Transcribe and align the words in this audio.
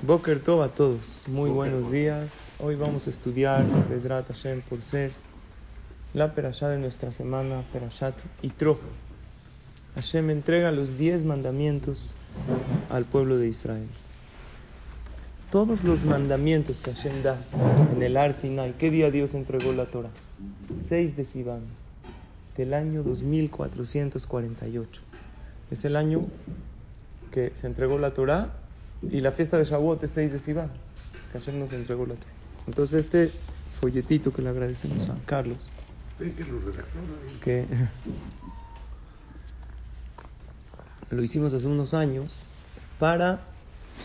Boker 0.00 0.40
Tov 0.40 0.62
a 0.62 0.68
todos, 0.68 1.24
muy 1.26 1.50
buenos 1.50 1.90
días. 1.90 2.46
Hoy 2.60 2.76
vamos 2.76 3.08
a 3.08 3.10
estudiar 3.10 3.66
Bezrat 3.88 4.28
Hashem 4.28 4.62
por 4.62 4.80
ser 4.80 5.10
la 6.14 6.36
perashá 6.36 6.68
de 6.68 6.78
nuestra 6.78 7.10
semana, 7.10 7.64
Perashat 7.72 8.14
Itro. 8.42 8.78
Hashem 9.96 10.30
entrega 10.30 10.70
los 10.70 10.98
diez 10.98 11.24
mandamientos 11.24 12.14
al 12.90 13.06
pueblo 13.06 13.38
de 13.38 13.48
Israel. 13.48 13.88
Todos 15.50 15.82
los 15.82 16.04
mandamientos 16.04 16.80
que 16.80 16.92
Hashem 16.92 17.24
da 17.24 17.36
en 17.92 18.00
el 18.00 18.16
Ar 18.16 18.34
Sinai, 18.34 18.74
¿qué 18.78 18.92
día 18.92 19.10
Dios 19.10 19.34
entregó 19.34 19.72
la 19.72 19.86
Torah? 19.86 20.10
6 20.76 21.16
de 21.16 21.24
Sivan, 21.24 21.62
del 22.56 22.72
año 22.72 23.02
2448. 23.02 25.02
Es 25.72 25.84
el 25.84 25.96
año 25.96 26.24
que 27.32 27.50
se 27.56 27.66
entregó 27.66 27.98
la 27.98 28.14
Torah 28.14 28.52
y 29.02 29.20
la 29.20 29.32
fiesta 29.32 29.58
de 29.58 29.64
Shavuot 29.64 30.02
es 30.02 30.10
6 30.12 30.32
de 30.32 30.38
Sivan, 30.38 30.70
que 31.32 31.38
ayer 31.38 31.54
nos 31.54 31.72
entregó 31.72 32.06
la 32.06 32.14
Torah. 32.14 32.32
Entonces 32.66 33.04
este 33.04 33.30
folletito 33.80 34.32
que 34.32 34.42
le 34.42 34.48
agradecemos 34.48 35.08
a 35.08 35.16
Carlos, 35.26 35.70
que 37.42 37.66
lo 41.10 41.22
hicimos 41.22 41.54
hace 41.54 41.66
unos 41.66 41.94
años 41.94 42.36
para 42.98 43.40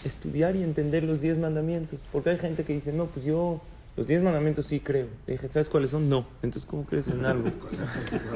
estudiar 0.06 0.56
y 0.56 0.64
entender 0.64 1.04
los 1.04 1.20
10 1.22 1.40
mandamientos. 1.40 2.08
Porque 2.12 2.32
hay 2.32 2.38
gente 2.38 2.64
que 2.64 2.74
dice, 2.74 2.94
no, 2.94 3.08
pues 3.08 3.26
yo 3.26 3.62
los 3.96 4.08
10 4.08 4.24
mandamientos 4.24 4.68
sí 4.68 4.80
creo. 4.80 5.08
Le 5.28 5.34
dije, 5.34 5.50
¿sabes 5.50 5.70
cuáles 5.70 5.92
son? 5.92 6.10
No. 6.10 6.26
Entonces, 6.42 6.68
¿cómo 6.70 6.86
crees 6.86 7.10
en 7.10 7.26
algo? 7.26 7.52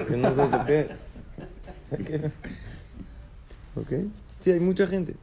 que 0.07 0.17
no 0.17 0.35
sabes 0.35 0.67
de 0.67 2.03
qué. 2.03 2.31
¿Ok? 3.79 3.91
Sí, 4.41 4.51
hay 4.51 4.59
mucha 4.59 4.87
gente. 4.87 5.15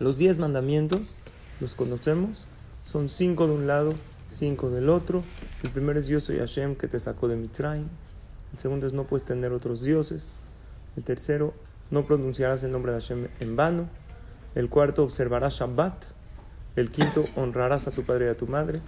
Los 0.00 0.18
diez 0.18 0.38
mandamientos 0.38 1.14
los 1.60 1.76
conocemos, 1.76 2.46
son 2.82 3.08
cinco 3.08 3.46
de 3.46 3.52
un 3.52 3.68
lado, 3.68 3.94
cinco 4.28 4.68
del 4.68 4.88
otro. 4.88 5.22
El 5.62 5.70
primero 5.70 6.00
es 6.00 6.08
yo 6.08 6.18
soy 6.18 6.38
Hashem 6.38 6.74
que 6.74 6.88
te 6.88 6.98
sacó 6.98 7.28
de 7.28 7.36
Mitzrayim. 7.36 7.86
El 8.52 8.58
segundo 8.58 8.88
es 8.88 8.92
no 8.92 9.04
puedes 9.04 9.24
tener 9.24 9.52
otros 9.52 9.82
dioses. 9.82 10.32
El 10.96 11.04
tercero, 11.04 11.54
no 11.90 12.06
pronunciarás 12.06 12.64
el 12.64 12.72
nombre 12.72 12.92
de 12.92 13.00
Hashem 13.00 13.28
en 13.38 13.56
vano. 13.56 13.88
El 14.56 14.68
cuarto, 14.68 15.04
observarás 15.04 15.54
Shabbat. 15.54 16.04
El 16.74 16.90
quinto, 16.90 17.26
honrarás 17.36 17.86
a 17.86 17.92
tu 17.92 18.02
padre 18.02 18.26
y 18.26 18.28
a 18.30 18.36
tu 18.36 18.48
madre. 18.48 18.80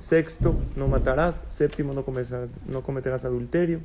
Sexto, 0.00 0.56
no 0.74 0.88
matarás. 0.88 1.44
Séptimo, 1.46 1.94
no 1.94 2.04
cometerás, 2.04 2.50
no 2.66 2.82
cometerás 2.82 3.24
adulterio. 3.24 3.80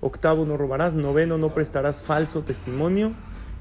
Octavo, 0.00 0.46
no 0.46 0.56
robarás. 0.56 0.94
Noveno, 0.94 1.36
no 1.36 1.52
prestarás 1.52 2.00
falso 2.00 2.40
testimonio. 2.40 3.12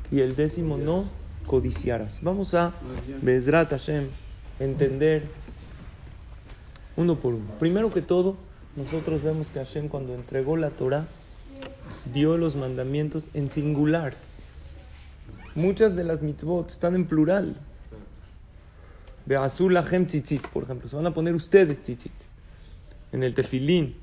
Y 0.09 0.21
el 0.21 0.35
décimo, 0.35 0.77
no 0.77 1.03
codiciarás. 1.45 2.21
Vamos 2.21 2.53
a 2.53 2.73
Bezrat 3.21 3.69
Hashem, 3.69 4.07
entender 4.59 5.23
uno 6.97 7.15
por 7.15 7.33
uno. 7.33 7.45
Primero 7.59 7.91
que 7.91 8.01
todo, 8.01 8.35
nosotros 8.75 9.21
vemos 9.23 9.49
que 9.51 9.59
Hashem 9.59 9.87
cuando 9.87 10.13
entregó 10.13 10.57
la 10.57 10.69
Torah 10.69 11.07
dio 12.13 12.37
los 12.37 12.55
mandamientos 12.55 13.29
en 13.33 13.49
singular. 13.49 14.13
Muchas 15.55 15.95
de 15.95 16.03
las 16.03 16.21
mitzvot 16.21 16.69
están 16.69 16.95
en 16.95 17.05
plural. 17.05 17.55
Beazul 19.25 19.75
Hashem 19.75 20.05
tzitzit, 20.05 20.47
por 20.49 20.63
ejemplo. 20.63 20.87
Se 20.87 20.95
van 20.95 21.05
a 21.05 21.13
poner 21.13 21.33
ustedes 21.33 21.81
tzitzit. 21.81 22.11
En 23.11 23.23
el 23.23 23.33
tefilín. 23.33 23.95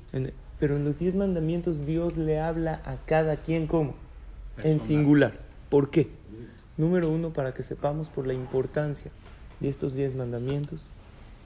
pero 0.59 0.75
en 0.75 0.85
los 0.85 0.97
diez 0.97 1.15
mandamientos 1.15 1.85
Dios 1.85 2.17
le 2.17 2.39
habla 2.39 2.81
a 2.85 2.97
cada 3.05 3.37
quien 3.37 3.67
como. 3.67 3.95
En 4.63 4.81
singular. 4.81 5.33
¿Por 5.69 5.89
qué? 5.89 6.09
Número 6.75 7.09
uno, 7.09 7.33
para 7.33 7.53
que 7.53 7.61
sepamos 7.61 8.09
por 8.09 8.25
la 8.25 8.33
importancia 8.33 9.11
de 9.59 9.69
estos 9.69 9.93
diez 9.93 10.15
mandamientos, 10.15 10.89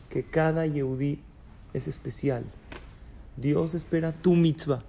que 0.10 0.24
cada 0.24 0.66
Yehudí 0.66 1.20
es 1.74 1.90
especial. 1.90 2.46
Dios 3.36 3.74
espera 3.76 4.14
tu 4.14 4.36
mitzvah. 4.36 4.84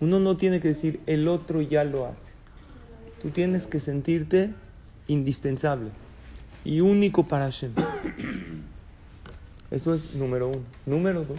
Uno 0.00 0.20
no 0.20 0.36
tiene 0.36 0.60
que 0.60 0.68
decir, 0.68 1.00
el 1.06 1.26
otro 1.26 1.60
ya 1.60 1.82
lo 1.82 2.06
hace. 2.06 2.30
Tú 3.20 3.30
tienes 3.30 3.66
que 3.66 3.80
sentirte 3.80 4.54
indispensable 5.08 5.90
y 6.64 6.80
único 6.80 7.26
para 7.26 7.46
Hashem. 7.46 7.72
Eso 9.72 9.92
es 9.92 10.14
número 10.14 10.48
uno. 10.48 10.62
Número 10.86 11.24
dos, 11.24 11.38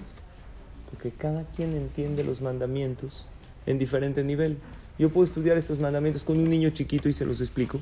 porque 0.89 1.09
cada 1.09 1.43
quien 1.55 1.73
entiende 1.73 2.23
los 2.25 2.41
mandamientos 2.41 3.25
en 3.65 3.79
diferente 3.79 4.23
nivel. 4.25 4.57
Yo 4.99 5.09
puedo 5.09 5.25
estudiar 5.25 5.57
estos 5.57 5.79
mandamientos 5.79 6.25
con 6.25 6.37
un 6.37 6.49
niño 6.49 6.69
chiquito 6.71 7.07
y 7.07 7.13
se 7.13 7.25
los 7.25 7.39
explico 7.39 7.79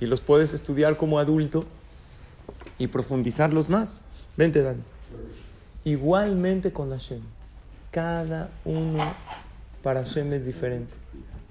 y 0.00 0.06
los 0.06 0.20
puedes 0.20 0.54
estudiar 0.54 0.96
como 0.96 1.18
adulto 1.18 1.64
y 2.78 2.88
profundizarlos 2.88 3.68
más. 3.68 4.02
Vente, 4.36 4.62
Dani. 4.62 4.82
Igualmente 5.84 6.72
con 6.72 6.90
Hashem. 6.90 7.20
Cada 7.90 8.50
uno 8.64 8.98
para 9.82 10.04
Hashem 10.04 10.32
es 10.32 10.46
diferente. 10.46 10.92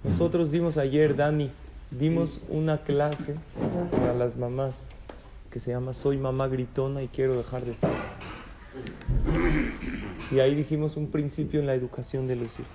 Nosotros 0.04 0.52
dimos 0.52 0.78
ayer, 0.78 1.16
Dani, 1.16 1.50
dimos 1.90 2.40
una 2.50 2.84
clase 2.84 3.36
para 3.92 4.14
las 4.14 4.36
mamás 4.36 4.88
que 5.50 5.60
se 5.60 5.72
llama 5.72 5.94
Soy 5.94 6.18
mamá 6.18 6.48
gritona 6.48 7.02
y 7.02 7.08
quiero 7.08 7.38
dejar 7.38 7.64
de 7.64 7.76
ser. 7.76 7.90
Y 10.32 10.40
ahí 10.40 10.54
dijimos 10.54 10.98
un 10.98 11.08
principio 11.08 11.60
en 11.60 11.66
la 11.66 11.74
educación 11.74 12.28
de 12.28 12.36
los 12.36 12.60
hijos. 12.60 12.74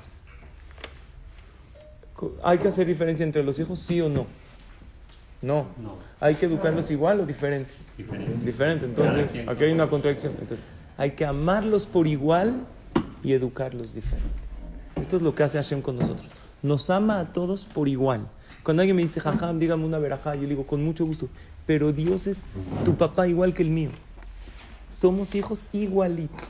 ¿Hay 2.42 2.58
que 2.58 2.68
hacer 2.68 2.86
diferencia 2.86 3.24
entre 3.24 3.42
los 3.42 3.58
hijos, 3.58 3.78
sí 3.78 4.00
o 4.00 4.08
no? 4.08 4.26
No. 5.42 5.66
¿Hay 6.20 6.34
que 6.34 6.46
educarlos 6.46 6.90
igual 6.90 7.20
o 7.20 7.26
diferente? 7.26 7.72
Diferente. 7.96 8.44
Diferente. 8.44 8.84
Entonces, 8.84 9.48
aquí 9.48 9.64
hay 9.64 9.72
una 9.72 9.88
contradicción. 9.88 10.34
Entonces, 10.38 10.66
hay 10.98 11.12
que 11.12 11.24
amarlos 11.24 11.86
por 11.86 12.06
igual 12.06 12.66
y 13.22 13.32
educarlos 13.32 13.94
diferente. 13.94 14.28
Esto 15.00 15.16
es 15.16 15.22
lo 15.22 15.34
que 15.34 15.42
hace 15.42 15.56
Hashem 15.56 15.80
con 15.80 15.98
nosotros. 15.98 16.28
Nos 16.62 16.90
ama 16.90 17.20
a 17.20 17.32
todos 17.32 17.64
por 17.64 17.88
igual. 17.88 18.26
Cuando 18.62 18.82
alguien 18.82 18.96
me 18.96 19.02
dice, 19.02 19.20
jajam, 19.20 19.58
dígame 19.58 19.86
una 19.86 19.98
verajá, 19.98 20.34
yo 20.34 20.42
le 20.42 20.48
digo, 20.48 20.66
con 20.66 20.84
mucho 20.84 21.06
gusto. 21.06 21.28
Pero 21.66 21.92
Dios 21.92 22.26
es 22.26 22.44
tu 22.84 22.94
papá 22.96 23.26
igual 23.26 23.54
que 23.54 23.62
el 23.62 23.70
mío. 23.70 23.90
Somos 24.90 25.34
hijos 25.34 25.64
igualitos. 25.72 26.48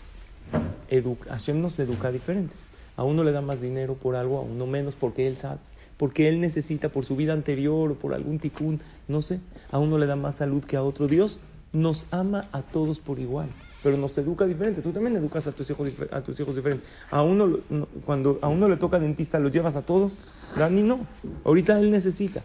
Hashem 1.28 1.62
nos 1.62 1.78
educa 1.78 2.10
diferente. 2.10 2.56
A 2.96 3.04
uno 3.04 3.22
le 3.22 3.30
da 3.30 3.40
más 3.40 3.60
dinero 3.60 3.94
por 3.94 4.16
algo, 4.16 4.38
a 4.38 4.40
uno 4.40 4.66
menos 4.66 4.96
porque 4.96 5.28
él 5.28 5.36
sabe 5.36 5.60
porque 6.00 6.28
él 6.28 6.40
necesita 6.40 6.88
por 6.88 7.04
su 7.04 7.14
vida 7.14 7.34
anterior 7.34 7.90
o 7.90 7.94
por 7.94 8.14
algún 8.14 8.38
ticún, 8.38 8.80
no 9.06 9.20
sé, 9.20 9.38
a 9.70 9.78
uno 9.78 9.98
le 9.98 10.06
da 10.06 10.16
más 10.16 10.36
salud 10.36 10.64
que 10.64 10.78
a 10.78 10.82
otro. 10.82 11.08
Dios 11.08 11.40
nos 11.74 12.06
ama 12.10 12.48
a 12.52 12.62
todos 12.62 13.00
por 13.00 13.18
igual, 13.18 13.48
pero 13.82 13.98
nos 13.98 14.16
educa 14.16 14.46
diferente. 14.46 14.80
Tú 14.80 14.92
también 14.92 15.14
educas 15.16 15.46
a 15.46 15.52
tus 15.52 15.68
hijos, 15.68 15.90
a 16.10 16.22
tus 16.22 16.40
hijos 16.40 16.56
diferentes. 16.56 16.88
A 17.10 17.22
uno, 17.22 17.58
cuando 18.06 18.38
a 18.40 18.48
uno 18.48 18.66
le 18.66 18.78
toca 18.78 18.98
dentista, 18.98 19.38
¿los 19.38 19.52
llevas 19.52 19.76
a 19.76 19.82
todos? 19.82 20.16
Dani 20.56 20.82
no. 20.82 21.06
Ahorita 21.44 21.78
él 21.78 21.90
necesita. 21.90 22.40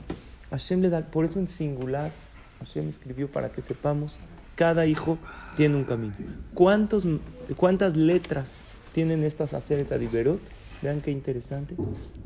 Hashem 0.50 0.82
le 0.82 0.90
da, 0.90 1.00
por 1.00 1.24
eso 1.24 1.40
en 1.40 1.48
singular, 1.48 2.12
Hashem 2.60 2.90
escribió 2.90 3.32
para 3.32 3.54
que 3.54 3.62
sepamos, 3.62 4.18
cada 4.56 4.86
hijo 4.86 5.18
tiene 5.56 5.78
un 5.78 5.86
camino. 5.86 6.14
¿Cuántos, 6.54 7.08
¿Cuántas 7.56 7.96
letras 7.96 8.66
tienen 8.92 9.24
estas 9.24 9.54
acereta 9.54 9.98
de 9.98 10.04
Iberot? 10.04 10.42
Vean 10.86 11.02
qué 11.02 11.10
interesante. 11.10 11.76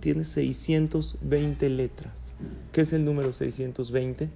Tiene 0.01 0.25
620 0.25 1.69
letras. 1.69 2.33
¿Qué 2.73 2.81
es 2.81 2.91
el 2.91 3.05
número 3.05 3.31
620? 3.31 4.27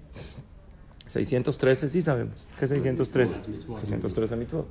613 1.08 1.90
sí 1.90 2.02
sabemos. 2.02 2.48
¿Qué 2.58 2.64
es 2.64 2.70
613? 2.70 3.40
613 3.82 4.36
mitzvot. 4.38 4.66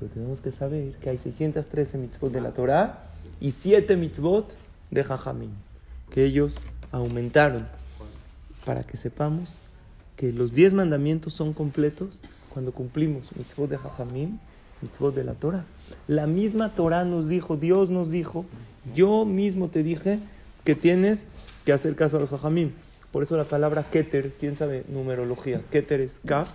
Pero 0.00 0.10
tenemos 0.10 0.40
que 0.40 0.50
saber 0.50 0.94
que 0.94 1.10
hay 1.10 1.18
613 1.18 1.98
mitzvot 1.98 2.32
de 2.32 2.40
la 2.40 2.54
Torah 2.54 3.04
y 3.38 3.50
7 3.50 3.98
mitzvot 3.98 4.56
de 4.90 5.04
Jajamim. 5.04 5.50
Que 6.08 6.24
ellos 6.24 6.56
aumentaron 6.90 7.68
para 8.64 8.82
que 8.82 8.96
sepamos 8.96 9.58
que 10.16 10.32
los 10.32 10.54
10 10.54 10.72
mandamientos 10.72 11.34
son 11.34 11.52
completos 11.52 12.18
cuando 12.48 12.72
cumplimos 12.72 13.36
mitzvot 13.36 13.68
de 13.68 13.76
Jajamim, 13.76 14.38
mitzvot 14.80 15.14
de 15.14 15.24
la 15.24 15.34
Torah. 15.34 15.66
La 16.08 16.26
misma 16.26 16.70
Torah 16.74 17.04
nos 17.04 17.28
dijo, 17.28 17.58
Dios 17.58 17.90
nos 17.90 18.10
dijo, 18.10 18.46
yo 18.94 19.24
mismo 19.24 19.68
te 19.68 19.82
dije 19.82 20.18
que 20.64 20.74
tienes 20.74 21.26
que 21.64 21.72
hacer 21.72 21.96
caso 21.96 22.16
a 22.16 22.20
los 22.20 22.30
jajamim. 22.30 22.72
Por 23.12 23.22
eso 23.22 23.36
la 23.36 23.44
palabra 23.44 23.84
keter, 23.84 24.32
¿quién 24.38 24.56
sabe 24.56 24.84
numerología? 24.88 25.62
Keter 25.70 26.00
es 26.00 26.20
kaf, 26.24 26.50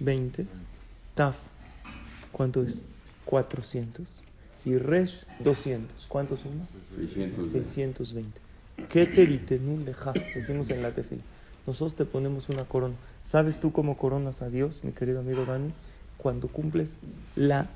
20, 0.00 0.46
taf, 1.14 1.36
¿cuánto 2.32 2.62
es? 2.62 2.80
400. 3.24 4.06
Y 4.64 4.76
resh, 4.76 5.24
200. 5.40 6.06
¿Cuántos 6.06 6.40
son? 6.40 6.52
620. 7.52 8.40
Keter 8.88 9.30
y 9.30 9.38
tenul 9.38 9.84
leja, 9.84 10.12
decimos 10.34 10.70
en 10.70 10.82
la 10.82 10.92
tefila. 10.92 11.22
Nosotros 11.66 11.94
te 11.94 12.04
ponemos 12.04 12.48
una 12.48 12.64
corona. 12.64 12.94
¿Sabes 13.22 13.60
tú 13.60 13.72
cómo 13.72 13.96
coronas 13.96 14.42
a 14.42 14.50
Dios, 14.50 14.80
mi 14.82 14.92
querido 14.92 15.20
amigo 15.20 15.44
Dani? 15.44 15.72
Cuando 16.16 16.48
cumples 16.48 16.98
la 17.36 17.68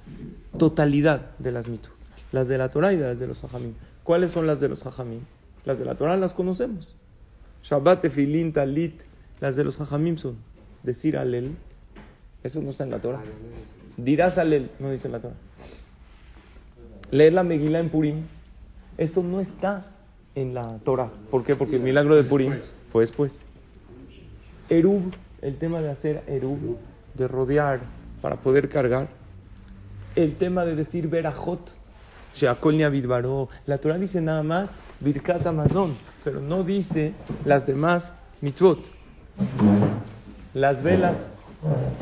totalidad 0.58 1.30
de 1.38 1.52
las 1.52 1.68
mitos. 1.68 1.92
Las 2.32 2.48
de 2.48 2.58
la 2.58 2.68
Torah 2.68 2.92
y 2.92 2.96
las 2.96 3.18
de 3.18 3.26
los 3.26 3.40
jajamim. 3.40 3.74
¿Cuáles 4.06 4.30
son 4.30 4.46
las 4.46 4.60
de 4.60 4.68
los 4.68 4.84
jajamim? 4.84 5.22
Las 5.64 5.80
de 5.80 5.84
la 5.84 5.96
Torah 5.96 6.16
las 6.16 6.32
conocemos. 6.32 6.86
Shabbat, 7.64 8.02
Tefilin, 8.02 8.52
Talit. 8.52 9.02
Las 9.40 9.56
de 9.56 9.64
los 9.64 9.78
jajamim 9.78 10.16
son 10.16 10.36
decir 10.84 11.18
Alel, 11.18 11.56
Eso 12.44 12.62
no 12.62 12.70
está 12.70 12.84
en 12.84 12.92
la 12.92 13.00
Torah. 13.00 13.20
Dirás 13.96 14.38
Alel, 14.38 14.70
no 14.78 14.92
dice 14.92 15.08
la 15.08 15.18
Torah. 15.18 15.34
Leer 17.10 17.32
la 17.32 17.42
Megilá 17.42 17.80
en 17.80 17.90
Purim, 17.90 18.22
esto 18.96 19.24
no 19.24 19.40
está 19.40 19.86
en 20.36 20.54
la 20.54 20.78
Torah. 20.84 21.10
¿Por 21.28 21.42
qué? 21.42 21.56
Porque 21.56 21.74
el 21.74 21.82
milagro 21.82 22.14
de 22.14 22.22
Purim 22.22 22.54
fue 22.92 23.02
después. 23.02 23.42
Erub, 24.70 25.12
el 25.42 25.56
tema 25.56 25.80
de 25.80 25.90
hacer 25.90 26.22
Erub, 26.28 26.78
de 27.14 27.26
rodear 27.26 27.80
para 28.22 28.36
poder 28.36 28.68
cargar. 28.68 29.08
El 30.14 30.36
tema 30.36 30.64
de 30.64 30.76
decir 30.76 31.08
Berajot, 31.08 31.75
Sheakol 32.36 32.76
Baro. 33.06 33.48
La 33.66 33.78
Torah 33.78 33.96
dice 33.96 34.20
nada 34.20 34.42
más 34.42 34.70
Birkat 35.00 35.46
Amazon, 35.46 35.96
pero 36.22 36.40
no 36.40 36.64
dice 36.64 37.14
las 37.44 37.66
demás 37.66 38.12
mitzvot. 38.42 38.78
Las 40.52 40.82
velas 40.82 41.28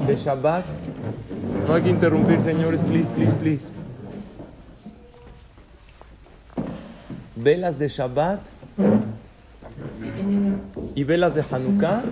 de 0.07 0.17
Shabbat. 0.17 0.65
No 1.69 1.75
hay 1.75 1.83
que 1.83 1.91
interrumpir, 1.91 2.41
señores, 2.41 2.83
please, 2.83 3.09
please, 3.11 3.33
please. 3.35 3.69
Velas 7.37 7.79
de 7.79 7.89
Shabbat 7.89 8.41
y 10.97 11.05
velas 11.05 11.35
de 11.35 11.45
Hanukkah 11.49 12.03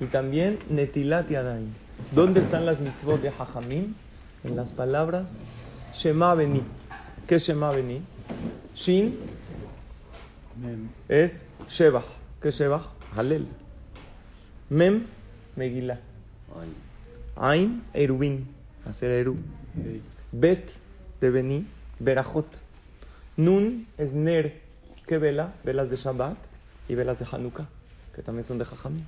y 0.00 0.06
también 0.06 0.58
Netilat 0.70 1.28
Yadayim. 1.28 1.72
¿Dónde 2.12 2.40
están 2.40 2.64
las 2.64 2.80
mitzvot 2.80 3.20
de 3.20 3.28
Hajamim? 3.28 3.94
En 4.44 4.56
las 4.56 4.72
palabras 4.72 5.38
Shema 5.92 6.34
Beni. 6.34 6.62
¿Qué 7.26 7.34
es 7.34 7.46
Shema 7.46 7.72
Beni? 7.72 8.00
Shin 8.76 9.18
es 11.08 11.48
Shebach. 11.66 12.04
¿Qué 12.40 12.48
es 12.48 12.58
Shebach? 12.58 12.84
Halel. 13.16 13.46
Mem, 14.70 15.06
Megillah. 15.56 15.98
Ain, 17.34 17.82
Erubin. 17.92 18.46
Hacer 18.86 19.10
Eru. 19.10 19.36
Bet, 20.30 20.70
de 21.20 21.30
Beni, 21.30 21.66
Berajot. 21.98 22.46
Nun 23.36 23.88
es 23.98 24.12
Ner. 24.12 24.60
¿Qué 25.06 25.18
vela? 25.18 25.52
Velas 25.64 25.90
de 25.90 25.96
Shabbat 25.96 26.38
y 26.88 26.94
velas 26.94 27.18
de 27.18 27.26
Hanukkah, 27.30 27.68
que 28.14 28.22
también 28.22 28.44
son 28.44 28.58
de 28.58 28.64
Jajam. 28.64 29.00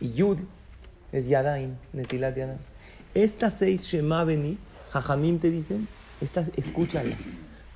Y 0.00 0.12
Yud 0.12 0.38
es 1.12 1.26
Yadain, 1.26 1.78
Netilat 1.92 2.36
Yadain. 2.36 2.58
Estas 3.14 3.58
seis 3.58 3.86
Shema 3.86 4.24
Beni, 4.24 4.58
Jajamim 4.92 5.38
te 5.38 5.50
dicen, 5.50 5.86
estas 6.20 6.50
escúchalas, 6.56 7.18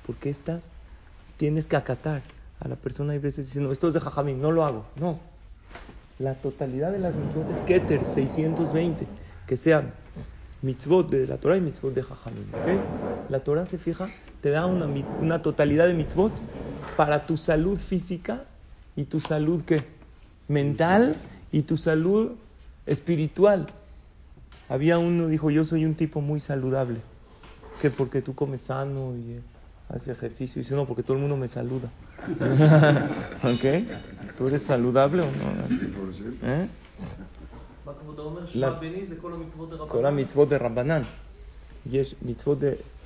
porque 0.05 0.29
estas 0.29 0.65
tienes 1.37 1.67
que 1.67 1.75
acatar. 1.75 2.21
A 2.59 2.67
la 2.67 2.75
persona 2.75 3.13
hay 3.13 3.19
veces 3.19 3.47
diciendo, 3.47 3.71
esto 3.71 3.87
es 3.87 3.93
de 3.93 3.99
Jajamim, 3.99 4.41
no 4.41 4.51
lo 4.51 4.65
hago. 4.65 4.85
No. 4.95 5.19
La 6.19 6.35
totalidad 6.35 6.91
de 6.91 6.99
las 6.99 7.13
mitzvot 7.13 7.51
es 7.51 7.59
Keter 7.63 8.05
620, 8.05 9.05
que 9.45 9.57
sean 9.57 9.91
mitzvot 10.61 11.09
de 11.09 11.27
la 11.27 11.37
Torah 11.37 11.57
y 11.57 11.61
mitzvot 11.61 11.93
de 11.93 12.03
Jajamim. 12.03 12.45
La 13.29 13.41
Torah 13.41 13.65
se 13.65 13.77
fija, 13.77 14.09
te 14.41 14.49
da 14.49 14.65
una, 14.65 14.87
una 15.19 15.41
totalidad 15.41 15.87
de 15.87 15.93
mitzvot 15.93 16.31
para 16.95 17.25
tu 17.25 17.35
salud 17.35 17.79
física 17.79 18.43
y 18.95 19.05
tu 19.05 19.19
salud 19.19 19.63
¿qué? 19.63 19.83
mental 20.47 21.17
y 21.51 21.63
tu 21.63 21.77
salud 21.77 22.31
espiritual. 22.85 23.67
Había 24.69 24.97
uno 24.97 25.27
dijo, 25.27 25.51
yo 25.51 25.65
soy 25.65 25.85
un 25.85 25.95
tipo 25.95 26.21
muy 26.21 26.39
saludable, 26.39 26.99
que 27.81 27.89
porque 27.89 28.21
tú 28.21 28.33
comes 28.35 28.61
sano 28.61 29.15
y 29.15 29.33
eh, 29.33 29.41
haces 29.89 30.09
ejercicio, 30.09 30.59
y 30.59 30.63
dice, 30.63 30.75
no, 30.75 30.85
porque 30.85 31.03
todo 31.03 31.13
el 31.13 31.21
mundo 31.21 31.37
me 31.37 31.47
saluda. 31.47 31.89
¿Ok? 33.43 33.65
¿Tú 34.37 34.47
eres 34.47 34.63
saludable 34.63 35.21
o 35.21 35.25
no? 35.25 35.31
¿Eh? 36.43 36.67
כל 39.87 40.05
המצוות 40.05 40.49
דה 40.49 40.57
רבנן. 40.57 41.01
יש 41.91 42.15
מצוות. 42.21 42.57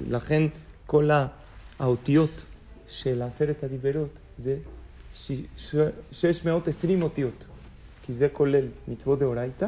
לכן 0.02 0.44
כל 0.86 1.10
האותיות 1.80 2.46
של 2.88 3.22
עשרת 3.22 3.64
הדיברות 3.64 4.20
זה 4.38 4.58
620 5.14 7.02
אותיות. 7.02 7.46
כי 8.06 8.14
זה 8.14 8.28
כולל 8.34 8.66
מצוות 8.88 9.20
דאורייתא 9.20 9.68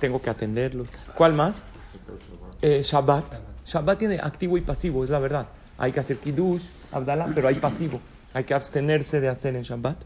tengo 0.00 0.20
que 0.20 0.30
atenderlos. 0.30 0.88
¿Cuál 1.16 1.34
más? 1.34 1.64
Eh, 2.62 2.80
Shabbat. 2.82 3.42
Shabbat 3.66 3.98
tiene 3.98 4.18
activo 4.20 4.56
y 4.58 4.60
pasivo, 4.60 5.04
es 5.04 5.10
la 5.10 5.18
verdad. 5.18 5.48
Hay 5.78 5.92
que 5.92 6.00
hacer 6.00 6.18
kiddush, 6.18 6.62
abdallah, 6.92 7.30
pero 7.34 7.48
hay 7.48 7.56
pasivo. 7.56 8.00
Hay 8.32 8.44
que 8.44 8.54
abstenerse 8.54 9.20
de 9.20 9.28
hacer 9.28 9.56
en 9.56 9.62
Shabbat. 9.62 9.96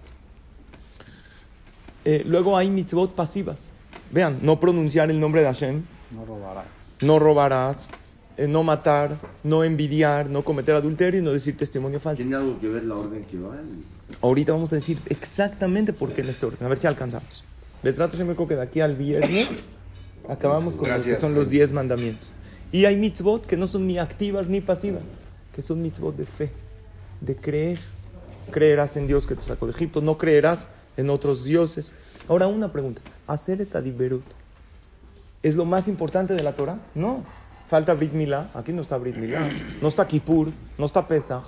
Eh, 2.04 2.22
luego 2.26 2.56
hay 2.56 2.70
mitzvot 2.70 3.14
pasivas. 3.14 3.72
Vean, 4.10 4.38
no 4.42 4.58
pronunciar 4.58 5.10
el 5.10 5.20
nombre 5.20 5.40
de 5.40 5.46
Hashem. 5.46 5.82
No 6.12 6.24
robarás. 6.24 6.66
No 7.02 7.18
robarás 7.18 7.90
eh, 8.38 8.46
no 8.46 8.62
matar, 8.62 9.18
no 9.42 9.64
envidiar, 9.64 10.30
no 10.30 10.44
cometer 10.44 10.76
adulterio 10.76 11.18
y 11.18 11.24
no 11.24 11.32
decir 11.32 11.56
testimonio 11.56 11.98
falso. 11.98 12.22
¿Tiene 12.22 12.36
algo 12.36 12.56
que 12.60 12.68
ver 12.68 12.84
la 12.84 12.94
orden 12.94 13.24
que 13.24 13.36
va? 13.36 13.56
Ahorita 14.22 14.52
vamos 14.52 14.72
a 14.72 14.76
decir 14.76 14.96
exactamente 15.06 15.92
por 15.92 16.12
qué 16.12 16.20
en 16.20 16.28
este 16.28 16.46
orden, 16.46 16.64
a 16.64 16.68
ver 16.68 16.78
si 16.78 16.86
alcanzamos. 16.86 17.42
Les 17.82 17.96
trato 17.96 18.14
siempre 18.14 18.36
que 18.46 18.54
de 18.54 18.62
aquí 18.62 18.80
al 18.80 18.94
viernes 18.94 19.48
acabamos 20.28 20.76
con 20.76 20.88
lo 20.88 21.02
que 21.02 21.16
son 21.16 21.34
los 21.34 21.50
10 21.50 21.72
mandamientos. 21.72 22.28
Y 22.70 22.84
hay 22.84 22.96
mitzvot 22.96 23.46
que 23.46 23.56
no 23.56 23.66
son 23.66 23.86
ni 23.86 23.98
activas 23.98 24.48
ni 24.48 24.60
pasivas, 24.60 25.02
que 25.54 25.62
son 25.62 25.82
mitzvot 25.82 26.16
de 26.16 26.26
fe, 26.26 26.50
de 27.20 27.34
creer. 27.34 27.78
Creerás 28.50 28.96
en 28.96 29.06
Dios 29.06 29.26
que 29.26 29.34
te 29.34 29.40
sacó 29.40 29.66
de 29.66 29.72
Egipto, 29.72 30.00
no 30.00 30.16
creerás 30.16 30.68
en 30.96 31.10
otros 31.10 31.44
dioses. 31.44 31.92
Ahora 32.28 32.46
una 32.46 32.72
pregunta, 32.72 33.02
¿hacer 33.26 33.60
etadiberut 33.60 34.24
es 35.42 35.56
lo 35.56 35.64
más 35.64 35.88
importante 35.88 36.34
de 36.34 36.42
la 36.42 36.52
Torah? 36.52 36.78
No. 36.94 37.24
Falta 37.66 37.92
Brit 37.94 38.12
Milá. 38.12 38.50
Aquí 38.54 38.72
no 38.72 38.80
está 38.80 38.96
Brit 38.96 39.16
Milá. 39.16 39.50
No 39.82 39.88
está 39.88 40.06
Kippur. 40.08 40.48
No 40.78 40.86
está 40.86 41.06
Pesach. 41.06 41.44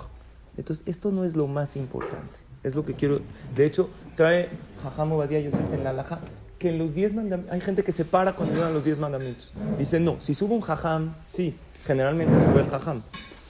Entonces, 0.55 0.85
esto 0.87 1.11
no 1.11 1.23
es 1.23 1.35
lo 1.35 1.47
más 1.47 1.75
importante. 1.75 2.39
Es 2.63 2.75
lo 2.75 2.85
que 2.85 2.93
quiero. 2.93 3.19
De 3.55 3.65
hecho, 3.65 3.89
trae 4.15 4.49
Jajam 4.83 5.13
Obadiah 5.13 5.39
Yosef 5.39 5.73
en 5.73 5.83
la 5.83 5.93
Laja 5.93 6.19
que 6.61 6.69
en 6.69 6.77
los 6.77 6.93
10 6.93 7.15
mandamientos. 7.15 7.53
Hay 7.53 7.59
gente 7.59 7.83
que 7.83 7.91
se 7.91 8.05
para 8.05 8.33
cuando 8.33 8.53
llegan 8.53 8.71
los 8.71 8.83
10 8.85 8.99
mandamientos. 8.99 9.51
Dice, 9.79 9.99
no, 9.99 10.17
si 10.19 10.35
sube 10.35 10.53
un 10.53 10.61
Jajam, 10.61 11.15
sí, 11.25 11.55
generalmente 11.87 12.37
sube 12.37 12.61
el 12.61 12.69
Jajam. 12.69 13.01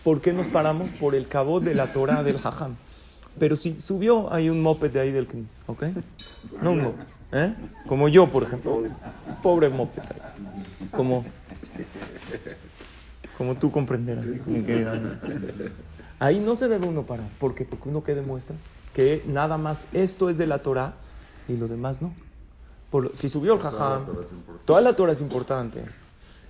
¿Por 0.02 0.22
qué 0.22 0.32
nos 0.32 0.48
paramos? 0.48 0.90
Por 0.92 1.14
el 1.14 1.28
cabo 1.28 1.60
de 1.60 1.76
la 1.76 1.92
Torah 1.92 2.24
del 2.24 2.40
Jajam. 2.40 2.78
Pero 3.38 3.58
si 3.58 3.78
subió, 3.80 4.32
hay 4.34 4.50
un 4.50 4.62
moped 4.62 4.92
de 4.92 5.02
ahí 5.02 5.12
del 5.12 5.28
Knis, 5.28 5.50
¿ok? 5.68 5.84
No 6.62 6.72
un 6.72 6.84
moped, 6.84 7.04
¿eh? 7.34 7.54
Como 7.86 8.08
yo, 8.08 8.32
por 8.32 8.44
ejemplo. 8.44 8.84
Pobre 9.44 9.68
moped. 9.70 10.04
Como 10.92 11.26
como 13.38 13.56
tú 13.56 13.72
comprenderás, 13.72 14.46
mi 14.46 14.62
querida 14.62 15.20
Ahí 16.20 16.40
no 16.40 16.54
se 16.54 16.68
debe 16.68 16.86
uno 16.88 17.04
parar. 17.04 17.26
¿Por 17.40 17.56
qué? 17.56 17.66
Porque 17.66 17.90
uno 17.90 18.04
que 18.04 18.14
demuestra 18.14 18.56
que 18.94 19.24
nada 19.26 19.58
más 19.58 19.86
esto 19.94 20.30
es 20.30 20.38
de 20.38 20.46
la 20.46 20.60
Torah 20.60 20.94
y 21.48 21.58
lo 21.58 21.68
demás 21.68 22.02
no. 22.02 22.14
Por, 22.92 23.16
si 23.16 23.30
subió 23.30 23.54
el 23.54 23.60
jajam, 23.60 24.06
toda 24.66 24.82
la 24.82 24.96
Torah 24.96 25.14
es 25.14 25.22
importante. 25.22 25.84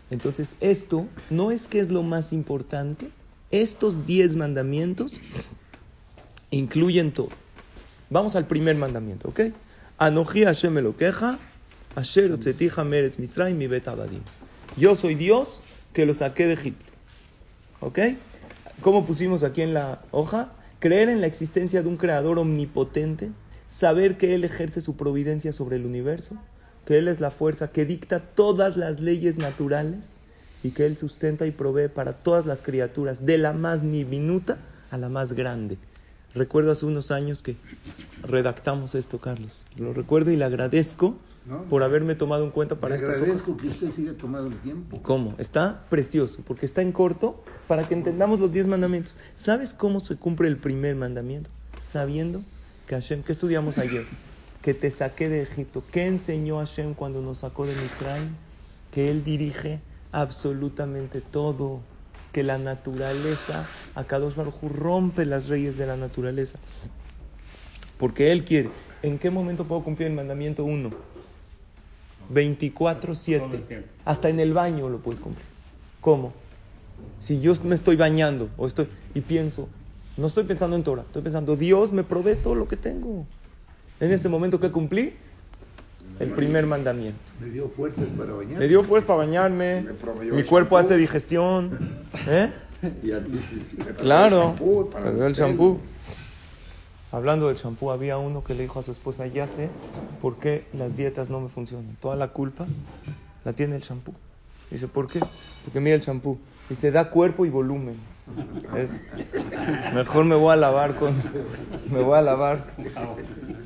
Entonces, 0.09 0.55
esto 0.59 1.07
no 1.29 1.51
es 1.51 1.67
que 1.67 1.79
es 1.79 1.89
lo 1.89 2.03
más 2.03 2.33
importante. 2.33 3.09
Estos 3.51 4.05
diez 4.05 4.35
mandamientos 4.35 5.21
incluyen 6.49 7.13
todo. 7.13 7.29
Vamos 8.09 8.35
al 8.35 8.45
primer 8.45 8.75
mandamiento, 8.75 9.29
¿ok? 9.29 9.39
Anoji 9.97 10.43
Hashem 10.43 10.73
me 10.73 10.81
lo 10.81 10.97
queja, 10.97 11.39
Asher 11.95 12.37
meretz 12.85 13.19
mitzrayim 13.19 13.57
mi 13.57 13.67
bet 13.67 13.87
Yo 14.77 14.95
soy 14.95 15.15
Dios 15.15 15.61
que 15.93 16.05
lo 16.05 16.13
saqué 16.13 16.47
de 16.47 16.53
Egipto. 16.53 16.91
¿Ok? 17.81 17.99
¿Cómo 18.81 19.05
pusimos 19.05 19.43
aquí 19.43 19.61
en 19.61 19.73
la 19.73 20.01
hoja? 20.11 20.51
Creer 20.79 21.09
en 21.09 21.21
la 21.21 21.27
existencia 21.27 21.83
de 21.83 21.89
un 21.89 21.97
creador 21.97 22.39
omnipotente, 22.39 23.31
saber 23.71 24.17
que 24.17 24.35
Él 24.35 24.43
ejerce 24.43 24.81
su 24.81 24.97
providencia 24.97 25.53
sobre 25.53 25.77
el 25.77 25.85
universo, 25.85 26.35
que 26.85 26.97
Él 26.97 27.07
es 27.07 27.21
la 27.21 27.31
fuerza 27.31 27.71
que 27.71 27.85
dicta 27.85 28.19
todas 28.19 28.75
las 28.75 28.99
leyes 28.99 29.37
naturales 29.37 30.17
y 30.61 30.71
que 30.71 30.85
Él 30.85 30.97
sustenta 30.97 31.45
y 31.47 31.51
provee 31.51 31.87
para 31.87 32.13
todas 32.13 32.45
las 32.45 32.61
criaturas, 32.61 33.25
de 33.25 33.37
la 33.37 33.53
más 33.53 33.81
diminuta 33.81 34.57
a 34.91 34.97
la 34.97 35.07
más 35.07 35.31
grande. 35.33 35.77
Recuerdo 36.35 36.71
hace 36.71 36.85
unos 36.85 37.11
años 37.11 37.41
que 37.41 37.55
redactamos 38.23 38.93
esto, 38.93 39.19
Carlos. 39.19 39.67
Lo 39.77 39.93
recuerdo 39.93 40.31
y 40.31 40.35
le 40.37 40.45
agradezco 40.45 41.15
por 41.69 41.83
haberme 41.83 42.15
tomado 42.15 42.43
en 42.43 42.51
cuenta 42.51 42.75
para 42.75 42.95
estas 42.95 43.21
hojas. 43.21 43.49
que 43.59 43.67
usted 43.67 43.89
siga 43.89 44.13
tomando 44.13 44.49
el 44.49 44.59
tiempo. 44.59 45.01
¿Cómo? 45.01 45.33
Está 45.37 45.85
precioso, 45.89 46.41
porque 46.45 46.65
está 46.65 46.81
en 46.81 46.91
corto 46.91 47.41
para 47.67 47.87
que 47.87 47.93
entendamos 47.93 48.39
los 48.39 48.51
diez 48.51 48.67
mandamientos. 48.67 49.15
¿Sabes 49.35 49.73
cómo 49.73 50.01
se 50.01 50.17
cumple 50.17 50.49
el 50.49 50.57
primer 50.57 50.95
mandamiento? 50.95 51.49
Sabiendo 51.79 52.43
que 52.91 52.95
Hashem, 52.95 53.23
¿qué 53.23 53.31
estudiamos 53.31 53.77
ayer? 53.77 54.03
Que 54.61 54.73
te 54.73 54.91
saqué 54.91 55.29
de 55.29 55.43
Egipto. 55.43 55.81
¿Qué 55.93 56.07
enseñó 56.07 56.57
Hashem 56.57 56.93
cuando 56.93 57.21
nos 57.21 57.37
sacó 57.37 57.65
de 57.65 57.73
Mitzrayim? 57.73 58.35
Que 58.91 59.09
Él 59.09 59.23
dirige 59.23 59.79
absolutamente 60.11 61.21
todo. 61.21 61.79
Que 62.33 62.43
la 62.43 62.57
naturaleza, 62.57 63.65
Akadosh 63.95 64.35
Baruj 64.35 64.63
rompe 64.63 65.25
las 65.25 65.47
reyes 65.47 65.77
de 65.77 65.85
la 65.85 65.95
naturaleza. 65.95 66.59
Porque 67.97 68.33
Él 68.33 68.43
quiere. 68.43 68.69
¿En 69.03 69.19
qué 69.19 69.29
momento 69.29 69.63
puedo 69.63 69.85
cumplir 69.85 70.09
el 70.09 70.13
mandamiento 70.13 70.65
1? 70.65 70.91
24-7. 72.29 73.85
Hasta 74.03 74.27
en 74.27 74.41
el 74.41 74.51
baño 74.51 74.89
lo 74.89 74.97
puedes 74.97 75.21
cumplir. 75.21 75.45
¿Cómo? 76.01 76.33
Si 77.21 77.39
yo 77.39 77.53
me 77.63 77.73
estoy 77.73 77.95
bañando 77.95 78.49
o 78.57 78.67
estoy 78.67 78.89
y 79.13 79.21
pienso, 79.21 79.69
no 80.21 80.27
estoy 80.27 80.43
pensando 80.43 80.75
en 80.75 80.83
Torah, 80.83 81.01
estoy 81.01 81.23
pensando, 81.23 81.55
Dios 81.55 81.91
me 81.91 82.03
provee 82.03 82.35
todo 82.35 82.55
lo 82.55 82.67
que 82.67 82.77
tengo. 82.77 83.25
En 83.99 84.11
ese 84.11 84.29
momento 84.29 84.59
que 84.59 84.71
cumplí, 84.71 85.13
el 86.19 86.29
primer 86.29 86.67
mandamiento. 86.67 87.19
Me 87.39 87.47
dio 87.47 87.67
fuerzas 87.69 88.05
para 88.15 88.33
bañarme. 88.33 88.59
Me 88.59 88.67
dio 88.67 88.83
fuerzas 88.83 89.07
para 89.07 89.17
bañarme. 89.17 89.85
Mi 90.31 90.43
cuerpo 90.43 90.77
hace 90.77 90.95
digestión. 90.95 91.77
¿Eh? 92.27 92.51
claro. 93.99 94.55
Me 95.03 95.11
dio 95.11 95.25
el 95.25 95.33
shampoo. 95.33 95.79
Hablando 97.11 97.47
del 97.47 97.57
champú, 97.57 97.91
había 97.91 98.17
uno 98.17 98.43
que 98.43 98.53
le 98.53 98.61
dijo 98.61 98.79
a 98.79 98.83
su 98.83 98.91
esposa, 98.91 99.27
ya 99.27 99.45
sé 99.45 99.69
por 100.21 100.37
qué 100.37 100.65
las 100.71 100.95
dietas 100.95 101.29
no 101.29 101.41
me 101.41 101.49
funcionan. 101.49 101.97
Toda 101.99 102.15
la 102.15 102.29
culpa 102.29 102.65
la 103.43 103.53
tiene 103.53 103.75
el 103.75 103.81
champú. 103.81 104.13
Dice, 104.69 104.87
¿por 104.87 105.07
qué? 105.07 105.19
Porque 105.65 105.79
mira 105.81 105.95
el 105.95 106.01
champú. 106.01 106.37
Dice, 106.69 106.91
da 106.91 107.09
cuerpo 107.09 107.45
y 107.45 107.49
volumen. 107.49 107.95
Mejor 109.93 110.25
me 110.25 110.35
voy 110.35 110.53
a 110.53 110.55
lavar 110.55 110.95
con, 110.95 111.13
me 111.89 112.01
voy 112.01 112.17
a 112.17 112.21
lavar 112.21 112.65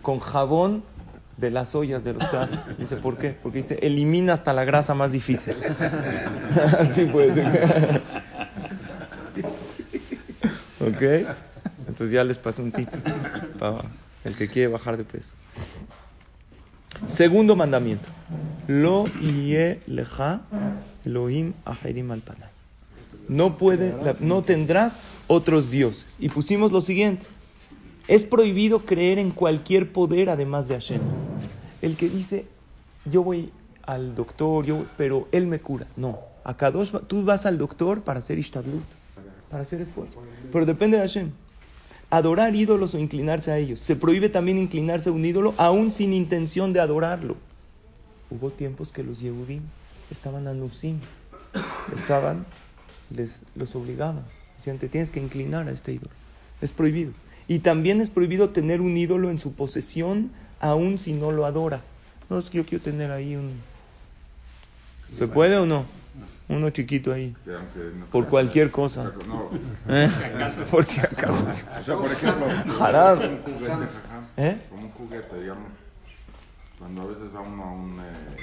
con 0.01 0.19
jabón 0.19 0.83
de 1.37 1.51
las 1.51 1.75
ollas 1.75 2.03
de 2.03 2.13
los 2.13 2.29
trastes. 2.29 2.77
Dice, 2.77 2.95
¿por 2.97 3.17
qué? 3.17 3.31
Porque 3.31 3.59
dice, 3.59 3.79
elimina 3.81 4.33
hasta 4.33 4.53
la 4.53 4.63
grasa 4.63 4.93
más 4.93 5.11
difícil. 5.11 5.55
Así 6.79 7.05
puede. 7.05 7.43
¿Ok? 10.79 11.27
Entonces 11.87 12.11
ya 12.11 12.23
les 12.23 12.37
paso 12.37 12.63
un 12.63 12.71
tip 12.71 12.89
para 13.59 13.81
el 14.23 14.35
que 14.35 14.47
quiere 14.47 14.67
bajar 14.69 14.97
de 14.97 15.03
peso. 15.03 15.33
Segundo 17.07 17.55
mandamiento. 17.55 18.09
Lo 18.67 19.05
ie 19.21 19.81
leja 19.85 20.41
Elohim 21.05 21.53
aherim 21.65 22.11
al 22.11 22.23
No 23.27 23.57
puede, 23.57 23.93
no 24.19 24.43
tendrás 24.43 24.99
otros 25.27 25.71
dioses. 25.71 26.17
Y 26.19 26.29
pusimos 26.29 26.71
lo 26.71 26.81
siguiente. 26.81 27.25
Es 28.07 28.23
prohibido 28.23 28.85
creer 28.85 29.17
en 29.17 29.31
cualquier 29.31 29.91
poder 29.91 30.29
además 30.29 30.67
de 30.67 30.75
Hashem. 30.75 31.01
El 31.81 31.95
que 31.95 32.09
dice, 32.09 32.45
yo 33.05 33.23
voy 33.23 33.51
al 33.83 34.15
doctor, 34.15 34.65
yo, 34.65 34.85
pero 34.97 35.27
él 35.31 35.47
me 35.47 35.59
cura. 35.59 35.87
No. 35.95 36.19
A 36.43 36.55
Kadosh, 36.55 36.91
tú 37.07 37.23
vas 37.23 37.45
al 37.45 37.57
doctor 37.57 38.01
para 38.01 38.19
hacer 38.19 38.37
ishtadlut, 38.37 38.83
para 39.49 39.63
hacer 39.63 39.81
esfuerzo. 39.81 40.21
Pero 40.51 40.65
depende 40.65 40.97
de 40.97 41.03
Hashem 41.03 41.31
adorar 42.09 42.55
ídolos 42.55 42.93
o 42.93 42.99
inclinarse 42.99 43.51
a 43.51 43.57
ellos. 43.57 43.79
Se 43.79 43.95
prohíbe 43.95 44.29
también 44.29 44.57
inclinarse 44.57 45.09
a 45.09 45.11
un 45.11 45.25
ídolo 45.25 45.53
aún 45.57 45.91
sin 45.91 46.13
intención 46.13 46.73
de 46.73 46.79
adorarlo. 46.79 47.35
Hubo 48.29 48.51
tiempos 48.51 48.91
que 48.91 49.03
los 49.03 49.19
Yehudim 49.19 49.61
estaban 50.09 50.47
anusim, 50.47 50.99
estaban, 51.93 52.45
les, 53.15 53.43
los 53.55 53.75
obligaban. 53.75 54.23
Decían, 54.57 54.77
te 54.77 54.89
tienes 54.89 55.09
que 55.09 55.19
inclinar 55.19 55.67
a 55.67 55.71
este 55.71 55.93
ídolo. 55.93 56.11
Es 56.61 56.71
prohibido. 56.71 57.11
Y 57.47 57.59
también 57.59 58.01
es 58.01 58.09
prohibido 58.09 58.49
tener 58.49 58.81
un 58.81 58.97
ídolo 58.97 59.29
en 59.29 59.39
su 59.39 59.53
posesión 59.53 60.31
aún 60.59 60.97
si 60.97 61.13
no 61.13 61.31
lo 61.31 61.45
adora. 61.45 61.81
No, 62.29 62.39
es 62.39 62.49
que 62.49 62.57
yo 62.57 62.65
quiero 62.65 62.83
tener 62.83 63.11
ahí 63.11 63.35
un... 63.35 63.51
¿Se 65.13 65.27
puede 65.27 65.57
o 65.57 65.65
no? 65.65 65.85
Uno 66.47 66.69
chiquito 66.69 67.11
ahí. 67.11 67.35
por 68.11 68.27
cualquier 68.27 68.69
cosa. 68.69 69.11
¿Eh? 69.87 70.09
Por 70.69 70.83
si 70.83 71.01
acaso. 71.01 71.47
O 71.47 71.51
sea, 71.51 71.95
por 71.95 72.11
ejemplo. 72.11 72.45
¿Eh? 74.37 74.61
Como 74.69 74.83
un 74.83 74.91
juguete, 74.91 75.41
digamos. 75.41 75.71
Cuando 76.77 77.01
a 77.01 77.05
veces 77.05 77.35
va 77.35 77.41
uno 77.41 77.63
a, 77.63 77.71
un, 77.71 77.99
eh, 77.99 78.37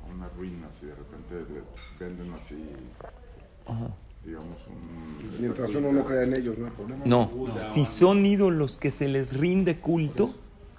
a 0.00 0.14
una 0.14 0.28
ruina, 0.28 0.68
y 0.80 0.86
de 0.86 0.94
repente 0.94 1.34
le 1.52 2.06
venden 2.06 2.32
así. 2.40 2.54
Ajá. 3.68 3.90
Digamos, 4.24 4.58
un, 4.68 5.40
Mientras 5.40 5.74
uno 5.74 5.92
no 5.92 6.04
crea 6.04 6.24
en 6.24 6.34
ellos, 6.34 6.58
no 6.58 6.66
hay 6.66 6.72
problema. 6.72 7.02
No, 7.04 7.30
si 7.56 7.84
son 7.84 8.26
ídolos 8.26 8.76
que 8.76 8.90
se 8.90 9.08
les 9.08 9.38
rinde 9.38 9.78
culto, 9.78 10.34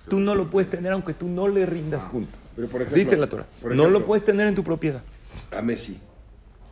tú 0.09 0.19
no 0.19 0.35
lo 0.35 0.49
puedes 0.49 0.69
tener 0.69 0.91
aunque 0.91 1.13
tú 1.13 1.27
no 1.27 1.47
le 1.47 1.65
rindas 1.65 2.03
ah. 2.05 2.09
culto. 2.11 2.37
Pero 2.55 2.67
por 2.67 2.81
ejemplo, 2.81 3.03
dice 3.03 3.15
la 3.15 3.29
Torah. 3.29 3.45
no 3.63 3.89
lo 3.89 4.05
puedes 4.05 4.25
tener 4.25 4.47
en 4.47 4.55
tu 4.55 4.63
propiedad. 4.63 5.01
A 5.51 5.61
Messi. 5.61 5.97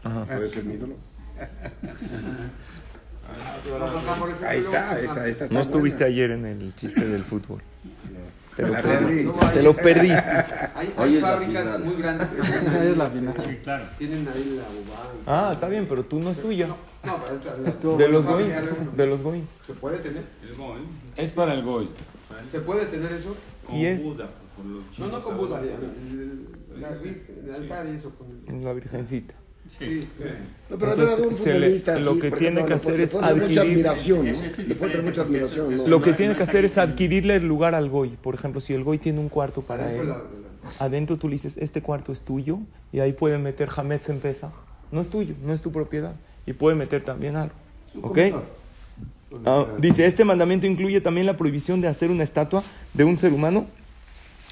¿Puede 0.03 0.49
ser 0.49 0.65
mi 0.65 0.75
ídolo? 0.75 0.95
Ahí 4.47 4.59
está, 4.59 4.99
esa, 4.99 5.27
esa 5.27 5.45
está 5.45 5.53
No 5.53 5.61
estuviste 5.61 6.03
ayer 6.03 6.31
en 6.31 6.45
el 6.45 6.75
chiste 6.75 7.07
del 7.07 7.23
fútbol. 7.23 7.61
Te 8.57 8.63
lo, 8.63 8.73
perdiste. 8.73 9.31
Te 9.53 9.61
lo 9.61 9.73
perdiste. 9.75 10.23
Hay, 10.73 10.93
hay 10.97 11.21
fábricas 11.21 11.79
muy 11.79 11.95
grandes. 11.95 12.27
es 12.83 12.97
la 12.97 13.05
final. 13.07 13.35
Sí, 13.37 13.57
claro. 13.63 13.85
Tienen 13.99 14.27
ahí 14.27 14.59
la 15.25 15.47
Ah, 15.47 15.51
está 15.53 15.69
bien, 15.69 15.85
pero 15.87 16.03
tú 16.03 16.19
no 16.19 16.31
es 16.31 16.41
tuya. 16.41 16.67
No, 17.03 17.97
de 17.97 18.09
los 18.09 18.25
Goy. 18.25 18.51
De 18.95 19.05
los 19.05 19.21
Goy. 19.21 19.43
¿Se 19.65 19.73
puede 19.73 19.99
tener? 19.99 20.23
Es 21.15 21.31
para 21.31 21.53
el 21.53 21.63
Goy. 21.63 21.89
¿Se 22.51 22.59
puede 22.61 22.87
tener 22.87 23.11
eso? 23.11 23.35
Sí 23.69 23.85
es. 23.85 24.03
No, 24.03 25.07
no 25.07 25.21
con 25.21 25.37
Buda. 25.37 25.61
La 28.47 28.73
virgencita 28.73 29.35
lo 31.99 32.19
que 32.19 32.31
tiene 32.31 32.65
que 32.65 32.73
hacer 32.73 32.99
es 32.99 33.15
adquirir. 33.15 33.87
Lo 35.85 36.01
que 36.01 36.13
tiene 36.13 36.35
que 36.35 36.43
hacer 36.43 36.65
es 36.65 36.77
adquirirle 36.77 37.35
el 37.35 37.47
lugar 37.47 37.75
al 37.75 37.89
Goy. 37.89 38.09
Por 38.21 38.35
ejemplo, 38.35 38.61
si 38.61 38.73
el 38.73 38.83
Goy 38.83 38.97
tiene 38.97 39.19
un 39.19 39.29
cuarto 39.29 39.61
para 39.61 39.93
él, 39.93 40.13
adentro 40.79 41.17
tú 41.17 41.27
le 41.27 41.33
dices, 41.33 41.57
este 41.57 41.81
cuarto 41.81 42.11
es 42.11 42.21
tuyo, 42.21 42.59
y 42.91 42.99
ahí 42.99 43.13
puede 43.13 43.37
meter 43.37 43.69
Hametz 43.75 44.09
en 44.09 44.19
Pesach. 44.19 44.51
No 44.91 45.01
es 45.01 45.09
tuyo, 45.09 45.35
no 45.43 45.53
es 45.53 45.61
tu 45.61 45.71
propiedad. 45.71 46.15
Y 46.45 46.53
puede 46.53 46.75
meter 46.75 47.03
también 47.03 47.35
algo. 47.35 47.55
¿Ok? 48.01 48.19
Ah, 49.45 49.65
dice, 49.77 50.05
este 50.05 50.23
mandamiento 50.23 50.65
incluye 50.65 51.01
también 51.01 51.25
la 51.25 51.35
prohibición 51.35 51.81
de 51.81 51.87
hacer 51.87 52.09
una 52.09 52.23
estatua 52.23 52.63
de 52.93 53.03
un 53.03 53.17
ser 53.17 53.33
humano 53.33 53.67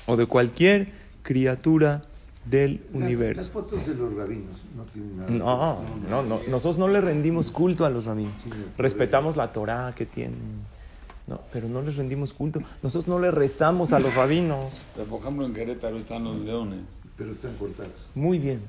o 0.05 0.17
de 0.17 0.25
cualquier 0.25 0.89
criatura 1.23 2.03
del 2.45 2.85
universo. 2.93 3.41
Las 3.41 3.51
fotos 3.51 3.87
de 3.87 3.95
los 3.95 4.13
rabinos 4.13 4.59
no 4.75 4.83
tienen 4.83 5.17
nada. 5.17 5.29
No, 5.29 5.81
no, 6.09 6.23
no, 6.23 6.39
nosotros 6.47 6.77
no 6.77 6.87
le 6.87 7.01
rendimos 7.01 7.51
culto 7.51 7.85
a 7.85 7.89
los 7.89 8.05
rabinos. 8.05 8.45
Respetamos 8.77 9.35
la 9.35 9.51
Torah 9.51 9.93
que 9.95 10.05
tienen. 10.05 10.63
No, 11.27 11.41
pero 11.51 11.67
no 11.67 11.81
les 11.81 11.95
rendimos 11.95 12.33
culto. 12.33 12.61
Nosotros 12.83 13.07
no 13.07 13.19
le 13.19 13.31
rezamos 13.31 13.93
a 13.93 13.99
los 13.99 14.13
rabinos. 14.13 14.83
por 15.09 15.21
ejemplo, 15.21 15.45
en 15.45 15.53
Querétaro 15.53 15.97
están 15.97 16.23
los 16.23 16.39
leones. 16.41 16.81
Pero 17.17 17.31
están 17.31 17.55
cortados. 17.55 17.93
Muy 18.13 18.37
bien. 18.37 18.61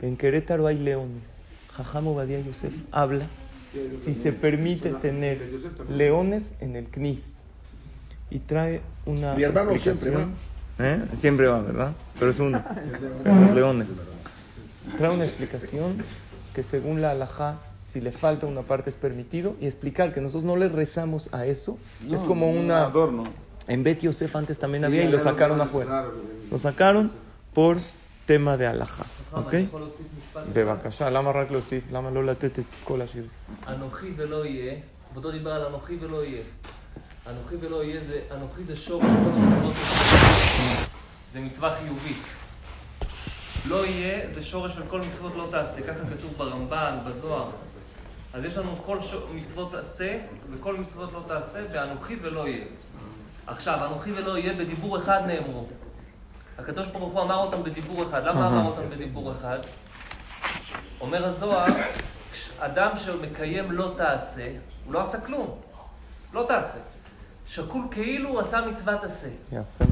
En 0.00 0.16
Querétaro 0.16 0.66
hay 0.66 0.78
leones. 0.78 1.38
Jajamo 1.72 2.14
Badia 2.14 2.40
Yosef 2.40 2.74
habla 2.90 3.26
si 3.92 4.14
se 4.14 4.32
permite 4.32 4.90
tener 4.90 5.40
leones 5.88 6.52
en 6.60 6.76
el 6.76 6.88
CNIS. 6.88 7.40
Y 8.30 8.40
trae 8.40 8.80
una 9.06 9.34
Mi 9.34 9.42
hermano 9.42 9.76
siempre 9.76 10.26
¿Eh? 10.79 11.05
Siempre 11.15 11.47
va, 11.47 11.61
¿verdad? 11.61 11.93
Pero 12.19 12.31
es 12.31 12.39
uno. 12.39 12.61
Los 13.23 13.55
leones. 13.55 13.87
Trae 14.97 15.11
una 15.11 15.23
explicación 15.23 15.97
que 16.53 16.63
según 16.63 17.01
la 17.01 17.11
alajá, 17.11 17.57
si 17.81 18.01
le 18.01 18.11
falta 18.11 18.45
una 18.45 18.61
parte 18.61 18.89
es 18.89 18.95
permitido 18.95 19.55
y 19.61 19.65
explicar 19.67 20.13
que 20.13 20.21
nosotros 20.21 20.43
no 20.43 20.55
le 20.55 20.67
rezamos 20.67 21.33
a 21.33 21.45
eso. 21.45 21.77
es 22.11 22.21
como 22.21 22.51
una... 22.51 22.83
adorno. 22.83 23.23
En 23.67 23.83
Bet 23.83 24.01
Yosef 24.01 24.35
antes 24.35 24.59
también 24.59 24.85
había 24.85 25.03
y 25.03 25.09
lo 25.09 25.17
sacaron 25.17 25.59
afuera. 25.59 26.05
Lo 26.51 26.59
sacaron 26.59 27.11
por 27.53 27.77
tema 28.25 28.57
de 28.57 28.67
alajá. 28.67 29.05
¿Ok? 29.31 29.53
בבקשה, 30.53 31.09
למה 31.09 31.31
רק 31.31 31.51
להוסיף? 31.51 31.83
למה 31.91 32.09
לא 32.09 32.23
לתת 32.23 32.59
את 32.59 32.65
כל 32.83 33.01
השיר? 33.01 33.23
אנוכי 33.67 34.07
ולא 34.17 34.45
יהיה, 34.45 34.73
כבודו 35.11 35.31
דיבר 35.31 35.51
על 35.51 35.65
אנוכי 35.65 35.97
ולא 36.01 36.25
יהיה. 36.25 36.41
אנוכי 37.29 37.55
ולא 37.55 37.83
יהיה 37.83 38.03
זה, 38.03 38.19
אנוכי 38.35 38.63
זה 38.63 38.75
שור 38.75 39.01
של 39.01 39.07
כל 39.07 39.29
המצוות 39.29 40.28
זה 41.32 41.40
מצווה 41.40 41.76
חיובית. 41.76 42.22
לא 43.68 43.86
יהיה 43.86 44.30
זה 44.30 44.42
שורש 44.42 44.74
של 44.74 44.82
כל 44.88 45.00
מצוות 45.00 45.32
לא 45.36 45.48
תעשה, 45.50 45.82
ככה 45.82 46.00
כתוב 46.16 46.32
ברמב"ן, 46.36 46.98
בזוהר. 47.06 47.50
אז 48.32 48.44
יש 48.44 48.56
לנו 48.56 48.82
כל 48.82 49.02
ש... 49.02 49.14
מצוות 49.34 49.74
עשה 49.74 50.18
וכל 50.50 50.76
מצוות 50.76 51.12
לא 51.12 51.22
תעשה, 51.26 51.60
ואנוכי 51.72 52.16
ולא 52.22 52.48
יהיה. 52.48 52.64
עכשיו, 53.46 53.86
אנוכי 53.86 54.12
ולא 54.12 54.38
יהיה 54.38 54.54
בדיבור 54.54 54.98
אחד 54.98 55.22
נאמרו. 55.26 55.66
הקדוש 56.58 56.86
ברוך 56.86 57.12
הוא 57.12 57.22
אמר 57.22 57.36
אותם 57.36 57.62
בדיבור 57.62 58.02
אחד. 58.02 58.24
למה 58.24 58.48
אמר 58.48 58.66
אותם 58.66 58.88
בדיבור 58.88 59.32
אחד? 59.32 59.58
אומר 61.00 61.24
הזוהר, 61.26 61.66
אדם 62.58 62.96
שמקיים 62.96 63.72
לא 63.72 63.94
תעשה, 63.96 64.48
הוא 64.84 64.92
לא 64.94 65.02
עשה 65.02 65.20
כלום. 65.20 65.60
לא 66.32 66.44
תעשה. 66.48 66.78
שקול 67.50 67.82
כאילו 67.90 68.28
הוא 68.28 68.40
עשה 68.40 68.60
מצוות 68.66 69.04
עשה. 69.04 69.28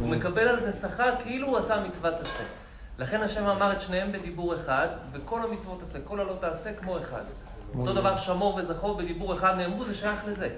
הוא 0.00 0.09
מקבל 0.09 0.49
על 0.49 0.61
זה 0.61 0.73
שכר 0.73 1.15
כאילו 1.23 1.49
הוא 1.49 1.57
עשה 1.59 1.81
מצוות 1.81 2.21
עשה. 2.21 2.45
לכן 2.99 3.23
השם 3.23 3.47
אמר 3.47 3.73
את 3.73 3.81
שניהם 3.81 4.12
בדיבור 4.12 4.55
אחד, 4.55 4.88
וכל 5.12 5.45
המצוות 5.45 5.83
עשה, 5.83 5.99
כל 6.05 6.21
הלא 6.21 6.35
תעשה 6.41 6.73
כמו 6.73 6.99
אחד. 6.99 7.23
אותו 7.79 7.93
דבר 7.93 8.17
שמור 8.17 8.55
וזכור 8.55 8.97
בדיבור 8.97 9.35
אחד 9.35 9.55
נאמרו, 9.57 9.85
זה 9.85 9.95
שייך 9.95 10.21
לזה. 10.27 10.49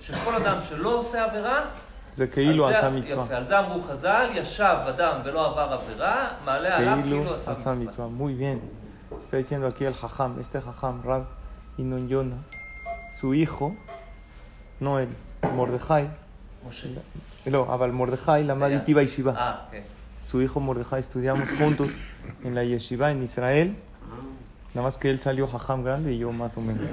שכל 0.00 0.34
אדם 0.34 0.58
שלא 0.68 0.88
עושה 0.88 1.24
עבירה, 1.24 1.64
זה 2.14 2.26
כאילו 2.26 2.68
עשה 2.68 2.90
מצווה. 2.90 3.24
יפה, 3.24 3.36
על 3.36 3.44
זה 3.44 3.58
אמרו 3.58 3.80
חז"ל, 3.80 4.30
ישב 4.34 4.76
אדם 4.88 5.20
ולא 5.24 5.50
עבר 5.50 5.72
עבירה, 5.72 6.28
מעלה 6.44 6.76
עליו 6.76 6.98
כאילו 7.02 7.34
עשה 7.34 7.72
מצווה. 7.72 8.08
Muy 8.18 8.34
bien. 8.34 8.58
Está 9.20 9.36
diciendo 9.36 9.66
aquí 9.66 9.84
el 9.84 9.94
jajam, 9.94 10.38
este 10.40 10.60
jajam, 10.60 11.02
Rab 11.04 11.24
Inon 11.78 12.08
Yona, 12.08 12.38
su 13.18 13.34
hijo, 13.34 13.76
no 14.80 14.98
él, 14.98 15.08
Mordejai. 15.56 16.08
No, 17.46 17.72
Abal 17.72 17.92
Mordejai, 17.92 18.44
la 18.44 18.54
madre 18.54 18.80
Tiva 18.80 19.02
Yeshiva. 19.02 19.34
Ah, 19.36 19.64
okay. 19.68 19.84
Su 20.22 20.42
hijo 20.42 20.60
Mordejai 20.60 21.00
estudiamos 21.00 21.50
juntos 21.52 21.88
en 22.44 22.54
la 22.54 22.64
Yeshiva 22.64 23.10
en 23.10 23.22
Israel. 23.22 23.76
Nada 24.74 24.84
más 24.88 24.98
que 24.98 25.08
él 25.08 25.18
salió 25.20 25.46
Jajam 25.46 25.82
grande 25.84 26.12
y 26.12 26.18
yo 26.18 26.32
más 26.32 26.56
o 26.58 26.60
menos. 26.60 26.84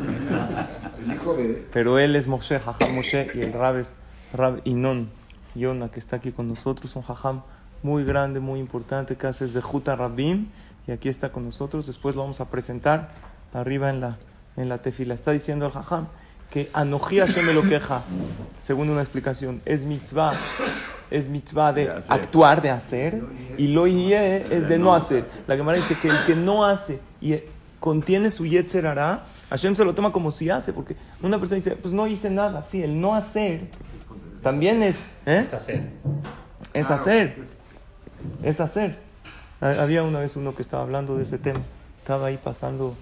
El 1.03 1.13
hijo 1.13 1.34
de... 1.34 1.67
Pero 1.74 2.00
él 2.00 2.15
es 2.15 2.27
Moshe, 2.27 2.58
Jajam 2.60 2.96
Moshe, 2.96 3.29
y 3.34 3.41
el 3.41 3.51
Rab 3.51 3.75
es 3.75 3.93
Rab 4.32 4.62
Inon, 4.63 5.10
Yona, 5.53 5.89
que 5.89 6.00
está 6.00 6.15
aquí 6.15 6.32
con 6.32 6.48
nosotros, 6.48 6.96
un 6.96 7.01
Jajam 7.01 7.41
muy 7.82 8.05
grande, 8.05 8.39
muy 8.39 8.62
importante, 8.62 9.17
que 9.17 9.27
hace 9.27 9.48
de 9.48 9.62
Juta 9.62 9.98
Rabim, 9.98 10.48
y 10.88 10.91
aquí 10.91 11.10
está 11.10 11.34
con 11.34 11.43
nosotros. 11.43 11.86
Después 11.86 12.15
lo 12.15 12.22
vamos 12.22 12.39
a 12.39 12.50
presentar 12.50 13.10
arriba 13.53 13.89
en 13.89 14.00
la, 14.00 14.17
en 14.55 14.70
la 14.70 14.77
tefila. 14.77 15.13
Está 15.13 15.32
diciendo 15.32 15.65
el 15.65 15.74
Jajam 15.74 16.08
que 16.53 16.69
Anoji 16.72 17.17
Hashem 17.17 17.48
me 17.48 17.51
lo 17.51 17.63
queja, 17.63 18.03
según 18.60 18.91
una 18.91 19.01
explicación, 19.01 19.60
es 19.65 19.86
mitzvah, 19.86 20.33
es 21.10 21.27
mitzvah 21.27 21.74
de, 21.74 21.89
actuar, 22.10 22.62
de 22.62 22.69
hacer, 22.69 23.24
y 23.57 23.69
lo 23.69 23.88
yeh 23.88 24.45
es 24.51 24.69
de 24.69 24.77
no 24.77 24.93
hacer. 24.93 25.25
La 25.48 25.55
Gemara 25.55 25.79
dice 25.79 25.98
que 26.00 26.10
el 26.10 26.25
que 26.27 26.36
no 26.36 26.63
hace 26.63 27.00
y 27.19 27.39
contiene 27.79 28.29
su 28.29 28.45
yetzer 28.45 28.86
hará, 28.86 29.25
Hashem 29.50 29.75
se 29.75 29.83
lo 29.83 29.95
toma 29.95 30.12
como 30.12 30.29
si 30.29 30.51
hace, 30.51 30.74
porque 30.74 30.95
una 31.24 31.39
persona 31.39 31.55
dice, 31.55 31.72
pues 31.72 31.91
no 31.91 32.05
hice 32.05 32.29
nada. 32.29 32.63
Sí, 32.65 32.83
el 32.83 33.01
no 33.01 33.15
hacer 33.15 33.72
también 34.43 34.83
es... 34.83 35.07
¿eh? 35.25 35.39
Es 35.39 35.53
hacer. 35.55 35.89
Es 36.72 36.91
hacer. 36.91 37.36
Es 38.43 38.60
hacer. 38.60 39.00
Había 39.60 40.03
una 40.03 40.19
vez 40.19 40.36
uno 40.36 40.53
que 40.53 40.62
estaba 40.62 40.83
hablando 40.83 41.17
de 41.17 41.24
ese 41.24 41.39
tema. 41.39 41.62
Estaba 41.98 42.27
ahí 42.27 42.38
pasando 42.38 42.93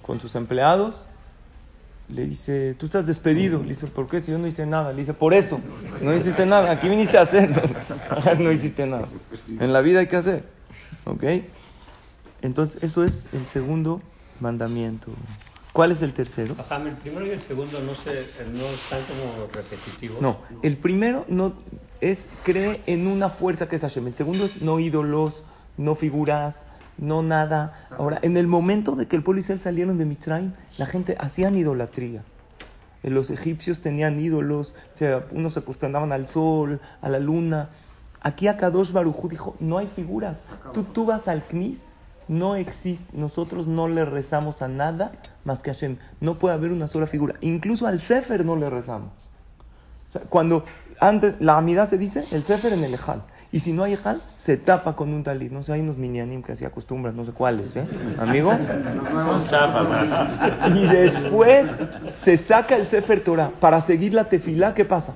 con 0.00 0.18
sus 0.18 0.34
empleados. 0.34 1.08
Le 2.08 2.26
dice, 2.26 2.74
tú 2.74 2.86
estás 2.86 3.06
despedido. 3.06 3.62
Le 3.62 3.70
dice, 3.70 3.86
¿por 3.86 4.06
qué? 4.06 4.20
Si 4.20 4.30
yo 4.30 4.38
no 4.38 4.46
hice 4.46 4.66
nada. 4.66 4.92
Le 4.92 4.98
dice, 5.00 5.14
por 5.14 5.34
eso. 5.34 5.60
No 6.02 6.14
hiciste 6.14 6.44
nada. 6.46 6.70
Aquí 6.72 6.88
viniste 6.88 7.16
a 7.16 7.22
hacer. 7.22 7.50
no 8.38 8.52
hiciste 8.52 8.86
nada. 8.86 9.08
En 9.48 9.72
la 9.72 9.80
vida 9.80 10.00
hay 10.00 10.06
que 10.06 10.16
hacer. 10.16 10.44
¿Ok? 11.04 11.24
Entonces, 12.42 12.82
eso 12.82 13.04
es 13.04 13.26
el 13.32 13.46
segundo 13.46 14.02
mandamiento. 14.40 15.12
¿Cuál 15.72 15.90
es 15.90 16.02
el 16.02 16.12
tercero? 16.12 16.54
Ajá, 16.58 16.80
el 16.82 16.92
primero 16.92 17.26
y 17.26 17.30
el 17.30 17.42
segundo 17.42 17.80
no, 17.80 17.94
se, 17.94 18.26
no 18.52 18.64
están 18.66 19.00
como 19.08 19.48
repetitivos. 19.52 20.22
No, 20.22 20.38
el 20.62 20.76
primero 20.76 21.24
no 21.26 21.54
es 22.00 22.28
cree 22.44 22.80
en 22.86 23.08
una 23.08 23.28
fuerza 23.28 23.66
que 23.66 23.74
es 23.74 23.82
Hashem. 23.82 24.06
El 24.06 24.14
segundo 24.14 24.44
es 24.44 24.62
no 24.62 24.78
ídolos, 24.78 25.42
no 25.76 25.96
figuras, 25.96 26.58
no 26.98 27.22
nada. 27.22 27.88
Ahora, 27.96 28.18
en 28.22 28.36
el 28.36 28.46
momento 28.46 28.96
de 28.96 29.06
que 29.06 29.16
el 29.16 29.22
pueblo 29.22 29.40
Israel 29.40 29.60
salieron 29.60 29.98
de 29.98 30.04
Mitzrayim, 30.04 30.52
la 30.78 30.86
gente 30.86 31.16
hacían 31.18 31.56
idolatría. 31.56 32.22
Los 33.02 33.30
egipcios 33.30 33.80
tenían 33.80 34.18
ídolos, 34.18 34.74
unos 35.30 35.52
se 35.52 35.60
posternaban 35.60 36.12
al 36.12 36.26
sol, 36.26 36.80
a 37.02 37.08
la 37.08 37.18
luna. 37.18 37.68
Aquí 38.22 38.48
a 38.48 38.56
Kadosh 38.56 38.92
Barujú 38.92 39.28
dijo, 39.28 39.56
no 39.60 39.76
hay 39.76 39.86
figuras. 39.86 40.42
Tú, 40.72 40.84
tú 40.84 41.04
vas 41.04 41.28
al 41.28 41.42
Knis, 41.42 41.80
no 42.28 42.56
existe, 42.56 43.14
nosotros 43.14 43.66
no 43.66 43.88
le 43.88 44.06
rezamos 44.06 44.62
a 44.62 44.68
nada 44.68 45.12
más 45.44 45.62
que 45.62 45.70
a 45.70 45.74
Hashem. 45.74 45.98
No 46.20 46.38
puede 46.38 46.54
haber 46.54 46.72
una 46.72 46.88
sola 46.88 47.06
figura. 47.06 47.34
Incluso 47.42 47.86
al 47.86 48.00
Sefer 48.00 48.44
no 48.44 48.56
le 48.56 48.70
rezamos. 48.70 49.10
cuando 50.30 50.64
antes 51.00 51.34
la 51.40 51.58
amidad 51.58 51.88
se 51.90 51.98
dice, 51.98 52.20
el 52.34 52.44
Sefer 52.44 52.72
en 52.72 52.84
el 52.84 52.94
Ejal. 52.94 53.22
Y 53.54 53.60
si 53.60 53.72
no 53.72 53.84
hay 53.84 53.92
ejal, 53.92 54.20
se 54.36 54.56
tapa 54.56 54.96
con 54.96 55.14
un 55.14 55.22
talit. 55.22 55.52
No 55.52 55.62
sé, 55.62 55.72
hay 55.72 55.80
unos 55.80 55.96
minianim 55.96 56.42
que 56.42 56.50
así 56.50 56.64
acostumbran, 56.64 57.14
no 57.14 57.24
sé 57.24 57.30
cuáles, 57.30 57.76
¿eh? 57.76 57.86
Amigo. 58.18 58.50
Son 59.12 59.46
chapas. 59.46 60.36
Y 60.74 60.84
después 60.88 61.68
se 62.14 62.36
saca 62.36 62.74
el 62.74 62.84
Sefer 62.84 63.22
Torah 63.22 63.52
para 63.60 63.80
seguir 63.80 64.12
la 64.12 64.24
tefilá. 64.24 64.74
¿Qué 64.74 64.84
pasa? 64.84 65.12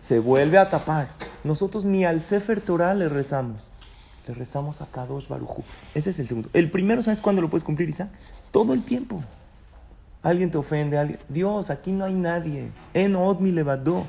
Se 0.00 0.20
vuelve 0.20 0.58
a 0.58 0.70
tapar. 0.70 1.08
Nosotros 1.42 1.84
ni 1.84 2.04
al 2.04 2.20
Sefer 2.20 2.60
Torah 2.60 2.94
le 2.94 3.08
rezamos. 3.08 3.60
Le 4.28 4.34
rezamos 4.34 4.80
a 4.82 4.86
Kadosh 4.86 5.26
Barujú. 5.26 5.64
Ese 5.92 6.10
es 6.10 6.20
el 6.20 6.28
segundo. 6.28 6.48
El 6.52 6.70
primero, 6.70 7.02
¿sabes 7.02 7.20
cuándo 7.20 7.42
lo 7.42 7.50
puedes 7.50 7.64
cumplir, 7.64 7.88
Isa? 7.88 8.08
Todo 8.52 8.72
el 8.72 8.84
tiempo. 8.84 9.20
Alguien 10.22 10.52
te 10.52 10.58
ofende, 10.58 10.96
alguien. 10.96 11.18
Dios, 11.28 11.70
aquí 11.70 11.90
no 11.90 12.04
hay 12.04 12.14
nadie. 12.14 12.70
En 12.94 13.16
Od 13.16 13.40
mi 13.40 13.50
levadó. 13.50 14.06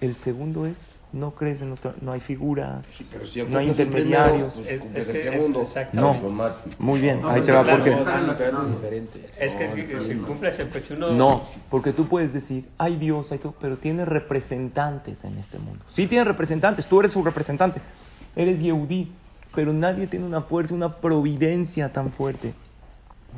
El 0.00 0.14
segundo 0.14 0.66
es 0.66 0.78
no 1.12 1.32
crees 1.32 1.60
en 1.60 1.74
no 2.00 2.12
hay 2.12 2.20
figuras, 2.20 2.86
no 3.48 3.58
hay 3.58 3.68
intermediarios. 3.68 4.54
Primero, 4.54 4.84
pues, 4.92 5.08
es, 5.08 5.14
el 5.14 5.32
segundo. 5.32 5.64
no, 5.92 6.20
muy 6.78 7.00
bien, 7.00 7.20
ahí 7.24 7.42
se 7.42 7.52
va 7.52 7.64
porque... 7.64 7.96
Es 9.38 9.54
que 9.54 9.68
si, 9.68 9.86
si 10.06 10.14
cumples 10.16 10.58
el 10.58 10.68
pues 10.68 10.90
uno... 10.90 11.10
No, 11.12 11.42
porque 11.68 11.92
tú 11.92 12.06
puedes 12.06 12.32
decir, 12.32 12.68
hay 12.78 12.96
Dios, 12.96 13.32
hay 13.32 13.38
todo, 13.38 13.54
pero 13.60 13.76
tiene 13.76 14.04
representantes 14.04 15.24
en 15.24 15.38
este 15.38 15.58
mundo. 15.58 15.84
Sí 15.90 16.06
tiene 16.06 16.24
representantes, 16.24 16.86
tú 16.86 17.00
eres 17.00 17.12
su 17.12 17.24
representante, 17.24 17.80
eres 18.36 18.60
Yehudí, 18.60 19.12
pero 19.54 19.72
nadie 19.72 20.06
tiene 20.06 20.26
una 20.26 20.42
fuerza, 20.42 20.74
una 20.74 20.96
providencia 20.96 21.92
tan 21.92 22.12
fuerte 22.12 22.52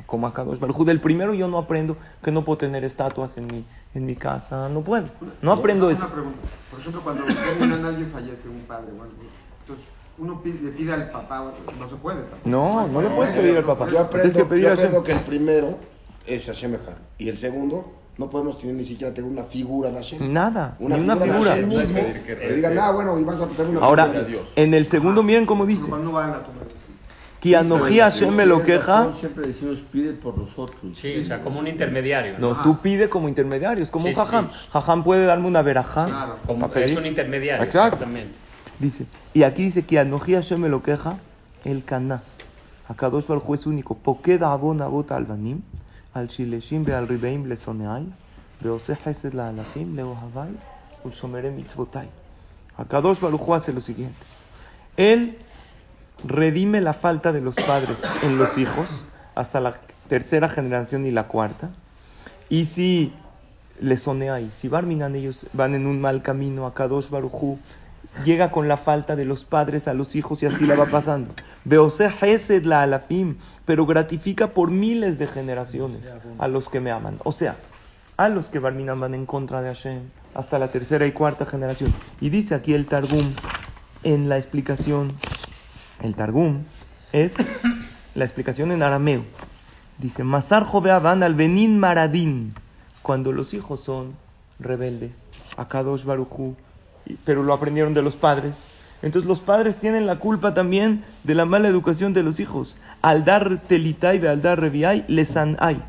como 0.05 0.27
Akadosh 0.27 0.59
Baruj 0.59 0.85
Del 0.85 0.99
primero 0.99 1.33
yo 1.33 1.47
no 1.47 1.57
aprendo 1.57 1.97
que 2.23 2.31
no 2.31 2.43
puedo 2.43 2.57
tener 2.57 2.83
estatuas 2.83 3.37
en 3.37 3.47
mi, 3.47 3.65
en 3.95 4.05
mi 4.05 4.15
casa, 4.15 4.69
no 4.69 4.81
puedo. 4.81 5.05
No 5.41 5.51
aprendo 5.51 5.89
eso. 5.89 6.05
Una 6.05 6.13
pregunta. 6.13 6.39
Por 6.69 6.79
ejemplo, 6.79 7.01
cuando 7.01 7.87
alguien 7.87 8.11
fallece, 8.13 8.49
un 8.49 8.61
padre, 8.61 8.91
bueno, 8.95 9.11
entonces 9.61 9.85
uno 10.17 10.41
le 10.43 10.71
pide 10.71 10.93
al 10.93 11.09
papá, 11.09 11.51
no 11.79 11.89
se 11.89 11.95
puede. 11.95 12.21
No, 12.45 12.87
no 12.87 13.01
le 13.01 13.09
puedes 13.09 13.33
pedir 13.35 13.57
al 13.57 13.63
papá. 13.63 13.87
Yo 13.89 13.99
aprendo, 13.99 14.33
que, 14.37 14.45
pedir 14.45 14.63
yo 14.63 14.73
aprendo 14.73 15.03
que 15.03 15.11
el 15.13 15.19
primero 15.19 15.77
es 16.25 16.45
Hashem 16.45 16.77
y 17.17 17.29
el 17.29 17.37
segundo 17.37 18.03
no 18.17 18.29
podemos 18.29 18.59
tener 18.59 18.75
ni 18.75 18.85
siquiera 18.85 19.13
tener 19.13 19.29
una 19.29 19.43
figura 19.43 19.89
de 19.89 19.95
Hashem. 19.95 20.31
Nada, 20.31 20.75
una 20.79 20.97
ni 20.97 21.03
una 21.03 21.17
figura. 21.17 21.55
De 21.55 21.65
mismo, 21.65 21.99
que 22.25 22.53
digan, 22.53 22.77
ah, 22.77 22.91
bueno, 22.91 23.19
y 23.19 23.23
vas 23.23 23.41
a 23.41 23.47
tener 23.47 23.75
una 23.75 23.85
Ahora, 23.85 24.05
figura 24.05 24.23
de 24.23 24.29
Dios. 24.29 24.47
en 24.55 24.73
el 24.73 24.85
segundo, 24.85 25.23
miren 25.23 25.45
cómo 25.45 25.65
dice. 25.65 25.89
No 25.89 26.11
van 26.11 26.29
a 26.29 26.43
tomar. 26.43 26.72
Hashem 27.51 28.33
me 28.33 28.45
lo 28.45 28.63
queja. 28.63 29.11
Siempre 29.19 29.47
decimos 29.47 29.79
pide 29.91 30.13
por 30.13 30.37
nosotros. 30.37 30.79
Sí, 30.93 31.19
o 31.21 31.25
sea, 31.25 31.41
como 31.41 31.59
un 31.59 31.67
intermediario. 31.67 32.39
No, 32.39 32.61
tú 32.63 32.79
pide 32.79 33.09
como 33.09 33.27
intermediario, 33.27 33.83
es 33.83 33.91
como 33.91 34.07
un 34.07 34.13
jajam. 34.13 34.47
Jajam 34.71 35.03
puede 35.03 35.25
darme 35.25 35.47
una 35.47 35.61
verajá. 35.61 36.05
Claro. 36.05 36.37
Como 36.45 36.73
es 36.73 36.95
un 36.95 37.05
intermediario. 37.05 37.65
Exactamente. 37.65 38.35
Dice, 38.79 39.05
y 39.33 39.43
aquí 39.43 39.63
dice 39.63 39.83
que 39.83 39.99
Anoji 39.99 40.33
Hashem 40.33 40.59
me 40.59 40.69
lo 40.69 40.81
queja 40.81 41.17
el 41.65 41.83
caná. 41.83 42.23
Acá 42.87 43.09
dos 43.09 43.29
el 43.29 43.41
es 43.53 43.65
único. 43.65 43.95
Pokeda 43.95 44.51
abon 44.51 44.81
abot 44.81 45.11
albanim, 45.11 45.61
al 46.13 46.27
shileshim 46.27 46.85
al 46.91 47.07
ribeim 47.07 47.47
le 47.47 47.55
soneai, 47.55 48.05
beose 48.61 48.97
hesed 49.05 49.33
la 49.33 49.49
alafim 49.49 49.95
le 49.95 50.03
ohavai, 50.03 50.51
ul 51.03 51.11
shomere 51.11 51.49
mitzvotai. 51.51 52.09
Acá 52.77 53.01
dos 53.01 53.19
hace 53.53 53.73
lo 53.73 53.81
siguiente. 53.81 54.25
Él 54.97 55.37
redime 56.23 56.81
la 56.81 56.93
falta 56.93 57.31
de 57.31 57.41
los 57.41 57.55
padres 57.55 58.01
en 58.23 58.37
los 58.37 58.57
hijos 58.57 59.05
hasta 59.35 59.59
la 59.59 59.75
tercera 60.07 60.49
generación 60.49 61.05
y 61.05 61.11
la 61.11 61.27
cuarta. 61.27 61.69
Y 62.49 62.65
si 62.65 63.13
le 63.79 63.97
sonea 63.97 64.35
ahí, 64.35 64.49
si 64.51 64.67
Barminan 64.67 65.15
ellos 65.15 65.47
van 65.53 65.75
en 65.75 65.87
un 65.87 65.99
mal 65.99 66.21
camino, 66.21 66.65
a 66.65 66.73
Kadosh 66.73 67.09
Barujú 67.09 67.57
llega 68.23 68.51
con 68.51 68.67
la 68.67 68.77
falta 68.77 69.15
de 69.15 69.25
los 69.25 69.43
padres 69.43 69.87
a 69.87 69.93
los 69.93 70.15
hijos 70.15 70.43
y 70.43 70.45
así 70.45 70.65
la 70.65 70.75
va 70.75 70.85
pasando. 70.85 71.33
Beose 71.65 72.11
Hesed 72.21 72.63
la 72.63 72.83
alafim, 72.83 73.37
pero 73.65 73.85
gratifica 73.85 74.49
por 74.49 74.69
miles 74.69 75.17
de 75.17 75.27
generaciones 75.27 76.11
a 76.37 76.47
los 76.47 76.69
que 76.69 76.79
me 76.79 76.91
aman. 76.91 77.19
O 77.23 77.31
sea, 77.31 77.55
a 78.17 78.29
los 78.29 78.47
que 78.47 78.59
Barminan 78.59 78.99
van 78.99 79.15
en 79.15 79.25
contra 79.25 79.61
de 79.61 79.73
Hashem 79.73 80.01
hasta 80.35 80.59
la 80.59 80.69
tercera 80.69 81.05
y 81.05 81.11
cuarta 81.11 81.45
generación. 81.45 81.93
Y 82.21 82.29
dice 82.29 82.55
aquí 82.55 82.73
el 82.73 82.85
Targum 82.85 83.33
en 84.03 84.29
la 84.29 84.37
explicación 84.37 85.13
el 86.03 86.15
Targum 86.15 86.63
es 87.11 87.35
la 88.15 88.25
explicación 88.25 88.71
en 88.71 88.83
arameo. 88.83 89.23
Dice, 89.97 90.23
Masar 90.23 90.65
van 91.01 91.23
al 91.23 91.35
Benin 91.35 91.79
Maradín, 91.79 92.53
cuando 93.01 93.31
los 93.31 93.53
hijos 93.53 93.79
son 93.79 94.13
rebeldes, 94.59 95.25
a 95.57 95.67
Kadosh 95.67 96.03
Barujú, 96.03 96.55
pero 97.25 97.43
lo 97.43 97.53
aprendieron 97.53 97.93
de 97.93 98.01
los 98.01 98.15
padres. 98.15 98.65
Entonces 99.01 99.27
los 99.27 99.41
padres 99.41 99.77
tienen 99.77 100.05
la 100.05 100.19
culpa 100.19 100.53
también 100.53 101.03
de 101.23 101.35
la 101.35 101.45
mala 101.45 101.67
educación 101.67 102.13
de 102.13 102.23
los 102.23 102.39
hijos. 102.39 102.77
Al 103.01 103.25
dar 103.25 103.61
telitay 103.67 104.25
al 104.25 104.41
dar 104.41 104.59
reviay, 104.59 105.05
lesan 105.07 105.57
ay. 105.59 105.81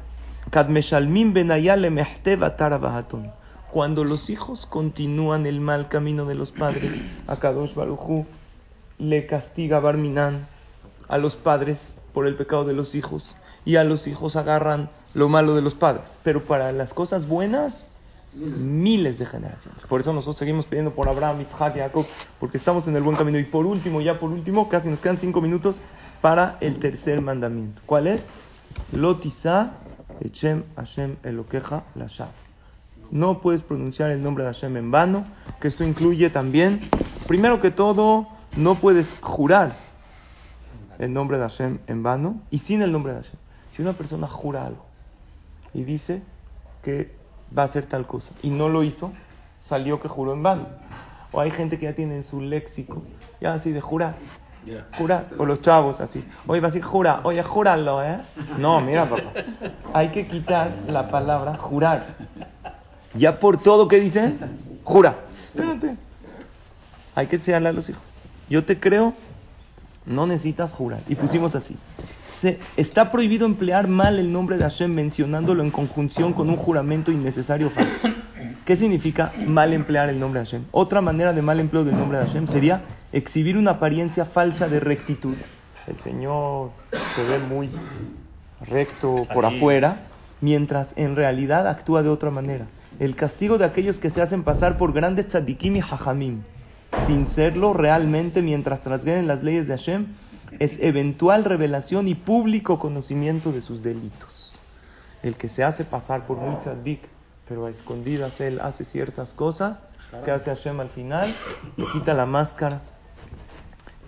Cuando 3.72 4.04
los 4.04 4.30
hijos 4.30 4.66
continúan 4.66 5.46
el 5.46 5.60
mal 5.60 5.88
camino 5.88 6.26
de 6.26 6.34
los 6.34 6.50
padres, 6.50 7.02
a 7.26 7.36
Kadosh 7.36 7.74
Barujú 7.74 8.26
le 8.98 9.26
castiga 9.26 9.80
Barminan 9.80 10.46
a 11.08 11.18
los 11.18 11.36
padres 11.36 11.94
por 12.12 12.26
el 12.26 12.36
pecado 12.36 12.64
de 12.64 12.72
los 12.72 12.94
hijos 12.94 13.28
y 13.64 13.76
a 13.76 13.84
los 13.84 14.06
hijos 14.06 14.36
agarran 14.36 14.90
lo 15.14 15.28
malo 15.28 15.54
de 15.54 15.62
los 15.62 15.74
padres. 15.74 16.18
Pero 16.22 16.44
para 16.44 16.72
las 16.72 16.94
cosas 16.94 17.28
buenas, 17.28 17.86
miles 18.34 19.18
de 19.18 19.26
generaciones. 19.26 19.84
Por 19.84 20.00
eso 20.00 20.12
nosotros 20.12 20.36
seguimos 20.36 20.66
pidiendo 20.66 20.92
por 20.92 21.08
Abraham, 21.08 21.42
Isaac, 21.42 21.76
Jacob, 21.76 22.06
porque 22.40 22.56
estamos 22.56 22.86
en 22.88 22.96
el 22.96 23.02
buen 23.02 23.16
camino. 23.16 23.38
Y 23.38 23.44
por 23.44 23.66
último, 23.66 24.00
ya 24.00 24.18
por 24.18 24.30
último, 24.30 24.68
casi 24.68 24.88
nos 24.88 25.00
quedan 25.00 25.18
cinco 25.18 25.40
minutos 25.40 25.78
para 26.20 26.58
el 26.60 26.78
tercer 26.78 27.20
mandamiento. 27.20 27.80
¿Cuál 27.86 28.06
es? 28.06 28.26
Lotisa 28.92 29.74
Echem 30.20 30.64
Hashem 30.76 31.16
Elokeja 31.22 31.84
Lashav. 31.94 32.30
No 33.10 33.40
puedes 33.40 33.62
pronunciar 33.62 34.10
el 34.10 34.22
nombre 34.22 34.44
de 34.44 34.52
Hashem 34.52 34.76
en 34.76 34.90
vano, 34.90 35.26
que 35.60 35.68
esto 35.68 35.84
incluye 35.84 36.30
también, 36.30 36.88
primero 37.28 37.60
que 37.60 37.70
todo, 37.70 38.26
no 38.56 38.76
puedes 38.76 39.16
jurar 39.20 39.74
el 40.98 41.12
nombre 41.12 41.38
de 41.38 41.42
Hashem 41.42 41.78
en 41.86 42.02
vano 42.02 42.40
y 42.50 42.58
sin 42.58 42.82
el 42.82 42.92
nombre 42.92 43.12
de 43.12 43.22
Hashem. 43.22 43.36
Si 43.72 43.82
una 43.82 43.92
persona 43.94 44.28
jura 44.28 44.66
algo 44.66 44.84
y 45.72 45.82
dice 45.84 46.22
que 46.82 47.14
va 47.56 47.62
a 47.62 47.64
hacer 47.64 47.86
tal 47.86 48.06
cosa 48.06 48.32
y 48.42 48.50
no 48.50 48.68
lo 48.68 48.82
hizo, 48.82 49.12
salió 49.66 50.00
que 50.00 50.08
juró 50.08 50.32
en 50.32 50.42
vano. 50.42 50.66
O 51.32 51.40
hay 51.40 51.50
gente 51.50 51.78
que 51.78 51.86
ya 51.86 51.94
tiene 51.94 52.16
en 52.16 52.22
su 52.22 52.40
léxico, 52.40 53.02
ya 53.40 53.54
así 53.54 53.72
de 53.72 53.80
jurar. 53.80 54.14
Jurar, 54.96 55.28
o 55.36 55.44
los 55.44 55.60
chavos 55.60 56.00
así. 56.00 56.24
Oye, 56.46 56.60
va 56.60 56.68
a 56.68 56.70
decir 56.70 56.82
jura, 56.82 57.20
oye, 57.24 57.42
júralo, 57.42 58.02
¿eh? 58.02 58.18
No, 58.56 58.80
mira, 58.80 59.06
papá. 59.06 59.32
Hay 59.92 60.08
que 60.08 60.26
quitar 60.26 60.72
la 60.86 61.10
palabra 61.10 61.58
jurar. 61.58 62.14
Ya 63.12 63.38
por 63.40 63.58
todo 63.58 63.88
que 63.88 64.00
dicen, 64.00 64.38
jura. 64.82 65.16
Espérate. 65.48 65.96
Hay 67.14 67.26
que 67.26 67.36
enseñarle 67.36 67.68
a 67.68 67.72
los 67.72 67.88
hijos. 67.90 68.13
Yo 68.48 68.64
te 68.64 68.78
creo 68.78 69.14
no 70.06 70.26
necesitas 70.26 70.72
jurar. 70.72 71.00
Y 71.08 71.14
pusimos 71.14 71.54
así. 71.54 71.76
Se, 72.26 72.58
está 72.76 73.10
prohibido 73.10 73.46
emplear 73.46 73.88
mal 73.88 74.18
el 74.18 74.32
nombre 74.32 74.56
de 74.56 74.64
Hashem 74.64 74.92
mencionándolo 74.92 75.62
en 75.62 75.70
conjunción 75.70 76.32
con 76.32 76.50
un 76.50 76.56
juramento 76.56 77.12
innecesario 77.12 77.70
¿Qué 78.64 78.76
significa 78.76 79.32
mal 79.46 79.72
emplear 79.72 80.08
el 80.08 80.18
nombre 80.18 80.40
de 80.40 80.46
Hashem? 80.46 80.64
Otra 80.70 81.00
manera 81.00 81.32
de 81.32 81.42
mal 81.42 81.60
empleo 81.60 81.84
del 81.84 81.98
nombre 81.98 82.18
de 82.18 82.26
Hashem 82.26 82.46
sería 82.46 82.82
exhibir 83.12 83.56
una 83.56 83.72
apariencia 83.72 84.24
falsa 84.24 84.68
de 84.68 84.80
rectitud. 84.80 85.36
El 85.86 85.98
Señor 86.00 86.70
se 87.14 87.24
ve 87.24 87.38
muy 87.38 87.70
recto 88.62 89.16
por 89.34 89.44
afuera, 89.44 90.00
mientras 90.40 90.94
en 90.96 91.14
realidad 91.14 91.68
actúa 91.68 92.02
de 92.02 92.08
otra 92.08 92.30
manera. 92.30 92.64
El 93.00 93.16
castigo 93.16 93.58
de 93.58 93.66
aquellos 93.66 93.98
que 93.98 94.08
se 94.08 94.22
hacen 94.22 94.44
pasar 94.44 94.78
por 94.78 94.94
grandes 94.94 95.28
tzadikim 95.28 95.76
y 95.76 95.80
hajamim 95.80 96.40
sin 97.06 97.26
serlo 97.26 97.74
realmente 97.74 98.40
mientras 98.40 98.82
trasgreden 98.82 99.26
las 99.26 99.42
leyes 99.42 99.66
de 99.66 99.76
Hashem, 99.76 100.06
es 100.58 100.78
eventual 100.80 101.44
revelación 101.44 102.08
y 102.08 102.14
público 102.14 102.78
conocimiento 102.78 103.52
de 103.52 103.60
sus 103.60 103.82
delitos. 103.82 104.54
El 105.22 105.36
que 105.36 105.48
se 105.48 105.64
hace 105.64 105.84
pasar 105.84 106.26
por 106.26 106.38
muy 106.38 106.56
tzaddik, 106.56 107.00
pero 107.46 107.66
a 107.66 107.70
escondidas 107.70 108.40
él 108.40 108.60
hace 108.60 108.84
ciertas 108.84 109.34
cosas, 109.34 109.86
que 110.24 110.30
hace 110.30 110.50
Hashem 110.50 110.80
al 110.80 110.88
final, 110.88 111.32
le 111.76 111.86
quita 111.92 112.14
la 112.14 112.24
máscara 112.24 112.80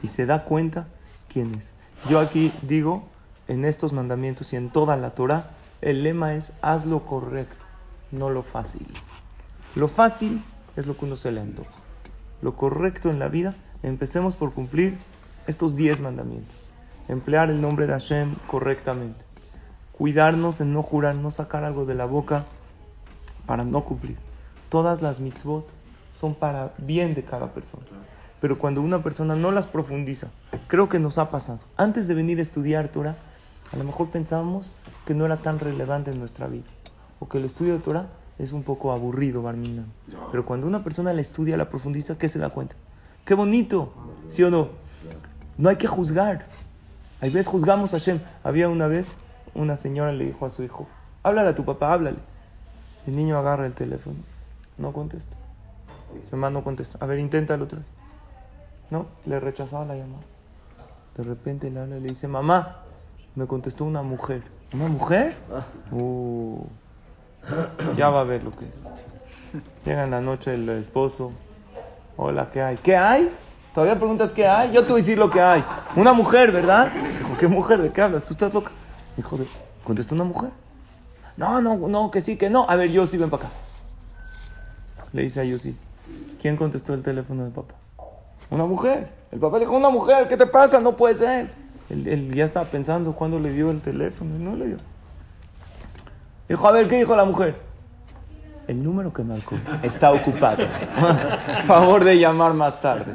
y 0.02 0.08
se 0.08 0.24
da 0.24 0.44
cuenta 0.44 0.86
quién 1.28 1.54
es. 1.54 1.72
Yo 2.08 2.20
aquí 2.20 2.52
digo, 2.62 3.04
en 3.48 3.64
estos 3.64 3.92
mandamientos 3.92 4.52
y 4.52 4.56
en 4.56 4.70
toda 4.70 4.96
la 4.96 5.10
Torah, 5.10 5.50
el 5.82 6.02
lema 6.02 6.34
es 6.34 6.52
haz 6.62 6.86
lo 6.86 7.04
correcto, 7.04 7.64
no 8.10 8.30
lo 8.30 8.42
fácil. 8.42 8.86
Lo 9.74 9.88
fácil 9.88 10.42
es 10.76 10.86
lo 10.86 10.96
que 10.96 11.04
uno 11.04 11.16
se 11.16 11.32
le 11.32 11.40
antoja 11.40 11.85
lo 12.42 12.56
correcto 12.56 13.10
en 13.10 13.18
la 13.18 13.28
vida, 13.28 13.54
empecemos 13.82 14.36
por 14.36 14.52
cumplir 14.52 14.98
estos 15.46 15.76
10 15.76 16.00
mandamientos. 16.00 16.56
Emplear 17.08 17.50
el 17.50 17.60
nombre 17.60 17.86
de 17.86 17.92
Hashem 17.92 18.34
correctamente. 18.46 19.24
Cuidarnos 19.92 20.60
en 20.60 20.72
no 20.72 20.82
jurar, 20.82 21.14
no 21.14 21.30
sacar 21.30 21.64
algo 21.64 21.86
de 21.86 21.94
la 21.94 22.04
boca 22.04 22.44
para 23.46 23.64
no 23.64 23.84
cumplir. 23.84 24.16
Todas 24.68 25.00
las 25.02 25.20
mitzvot 25.20 25.68
son 26.18 26.34
para 26.34 26.72
bien 26.78 27.14
de 27.14 27.24
cada 27.24 27.52
persona. 27.52 27.84
Pero 28.40 28.58
cuando 28.58 28.82
una 28.82 29.02
persona 29.02 29.34
no 29.34 29.50
las 29.50 29.66
profundiza, 29.66 30.28
creo 30.66 30.88
que 30.88 30.98
nos 30.98 31.18
ha 31.18 31.30
pasado. 31.30 31.60
Antes 31.76 32.08
de 32.08 32.14
venir 32.14 32.38
a 32.38 32.42
estudiar 32.42 32.88
Torah, 32.88 33.16
a 33.72 33.76
lo 33.76 33.84
mejor 33.84 34.10
pensábamos 34.10 34.70
que 35.06 35.14
no 35.14 35.24
era 35.24 35.36
tan 35.36 35.58
relevante 35.58 36.10
en 36.10 36.18
nuestra 36.18 36.46
vida. 36.46 36.66
O 37.18 37.28
que 37.28 37.38
el 37.38 37.44
estudio 37.44 37.74
de 37.74 37.78
Torah 37.78 38.06
es 38.38 38.52
un 38.52 38.62
poco 38.62 38.92
aburrido, 38.92 39.42
Barmina. 39.42 39.84
Pero 40.30 40.44
cuando 40.44 40.66
una 40.66 40.84
persona 40.84 41.12
la 41.12 41.20
estudia, 41.20 41.56
la 41.56 41.68
profundiza, 41.68 42.18
¿qué 42.18 42.28
se 42.28 42.38
da 42.38 42.50
cuenta? 42.50 42.76
¡Qué 43.24 43.34
bonito! 43.34 43.92
¿Sí 44.28 44.42
o 44.42 44.50
no? 44.50 44.68
No 45.56 45.68
hay 45.68 45.76
que 45.76 45.86
juzgar. 45.86 46.46
Hay 47.20 47.30
veces 47.30 47.48
juzgamos 47.48 47.94
a 47.94 47.98
Hashem. 47.98 48.20
Había 48.44 48.68
una 48.68 48.86
vez, 48.86 49.06
una 49.54 49.76
señora 49.76 50.12
le 50.12 50.26
dijo 50.26 50.44
a 50.44 50.50
su 50.50 50.62
hijo, 50.62 50.86
háblale 51.22 51.48
a 51.48 51.54
tu 51.54 51.64
papá, 51.64 51.92
háblale. 51.92 52.18
El 53.06 53.16
niño 53.16 53.38
agarra 53.38 53.66
el 53.66 53.72
teléfono, 53.72 54.16
no 54.78 54.92
contesta. 54.92 55.36
Su 56.28 56.34
hermano 56.34 56.58
no 56.58 56.64
contesta. 56.64 56.98
A 57.00 57.06
ver, 57.06 57.18
inténtalo 57.18 57.64
otra 57.64 57.78
vez. 57.78 57.86
No, 58.90 59.06
le 59.24 59.40
rechazaba 59.40 59.84
la 59.84 59.96
llamada. 59.96 60.22
De 61.16 61.24
repente 61.24 61.70
le 61.70 61.80
habla 61.80 61.96
y 61.96 62.00
le 62.00 62.08
dice, 62.08 62.28
mamá, 62.28 62.82
me 63.34 63.46
contestó 63.46 63.84
una 63.84 64.02
mujer. 64.02 64.42
¿Una 64.72 64.88
mujer? 64.88 65.36
Uh. 65.90 66.64
Ya 67.96 68.08
va 68.08 68.20
a 68.20 68.24
ver 68.24 68.42
lo 68.42 68.50
que 68.50 68.66
es. 68.66 68.74
Llega 69.84 70.04
en 70.04 70.10
la 70.10 70.20
noche 70.20 70.54
el 70.54 70.68
esposo. 70.68 71.32
Hola, 72.16 72.50
¿qué 72.52 72.62
hay? 72.62 72.76
¿Qué 72.76 72.96
hay? 72.96 73.30
¿Todavía 73.74 73.96
preguntas 73.96 74.32
qué 74.32 74.46
hay? 74.46 74.72
Yo 74.72 74.82
te 74.82 74.88
voy 74.88 75.00
a 75.00 75.02
decir 75.02 75.18
lo 75.18 75.30
que 75.30 75.40
hay. 75.40 75.62
Una 75.96 76.12
mujer, 76.12 76.50
¿verdad? 76.50 76.90
Dijo, 77.18 77.36
¿qué 77.38 77.46
mujer? 77.46 77.82
¿De 77.82 77.90
qué 77.90 78.00
hablas? 78.00 78.24
¿Tú 78.24 78.32
estás 78.32 78.52
loca? 78.52 78.70
Dijo, 79.16 79.38
¿contestó 79.84 80.14
una 80.14 80.24
mujer? 80.24 80.50
No, 81.36 81.60
no, 81.60 81.76
no, 81.76 82.10
que 82.10 82.20
sí, 82.22 82.36
que 82.36 82.48
no. 82.48 82.66
A 82.68 82.76
ver, 82.76 82.90
yo 82.90 83.06
sí, 83.06 83.18
ven 83.18 83.28
para 83.28 83.44
acá. 83.44 83.52
Le 85.12 85.22
dice 85.22 85.40
a 85.40 85.44
Yossi, 85.44 85.76
¿quién 86.40 86.56
contestó 86.56 86.94
el 86.94 87.02
teléfono 87.02 87.44
del 87.44 87.52
papá? 87.52 87.74
Una 88.50 88.64
mujer. 88.64 89.10
El 89.30 89.38
papá 89.38 89.58
dijo, 89.58 89.76
una 89.76 89.90
mujer, 89.90 90.26
¿qué 90.28 90.36
te 90.36 90.46
pasa? 90.46 90.80
No 90.80 90.96
puede 90.96 91.16
ser. 91.16 91.50
Él, 91.90 92.06
él 92.06 92.34
ya 92.34 92.44
estaba 92.44 92.66
pensando 92.66 93.12
cuándo 93.12 93.38
le 93.38 93.52
dio 93.52 93.70
el 93.70 93.80
teléfono 93.80 94.38
no 94.38 94.56
le 94.56 94.66
dio. 94.66 94.78
Dijo, 96.48 96.68
a 96.68 96.72
ver, 96.72 96.88
¿qué 96.88 96.98
dijo 96.98 97.16
la 97.16 97.24
mujer? 97.24 97.60
El 98.68 98.82
número 98.82 99.12
que 99.12 99.22
marcó 99.22 99.56
está 99.82 100.12
ocupado. 100.12 100.64
Favor 101.66 102.04
de 102.04 102.18
llamar 102.18 102.52
más 102.54 102.80
tarde. 102.80 103.12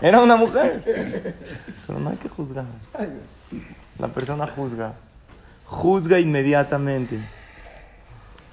Era 0.00 0.20
una 0.20 0.36
mujer. 0.36 0.82
Pero 1.86 1.98
no 1.98 2.10
hay 2.10 2.16
que 2.16 2.28
juzgar. 2.28 2.64
La 3.98 4.08
persona 4.08 4.46
juzga. 4.46 4.94
Juzga 5.66 6.20
inmediatamente. 6.20 7.18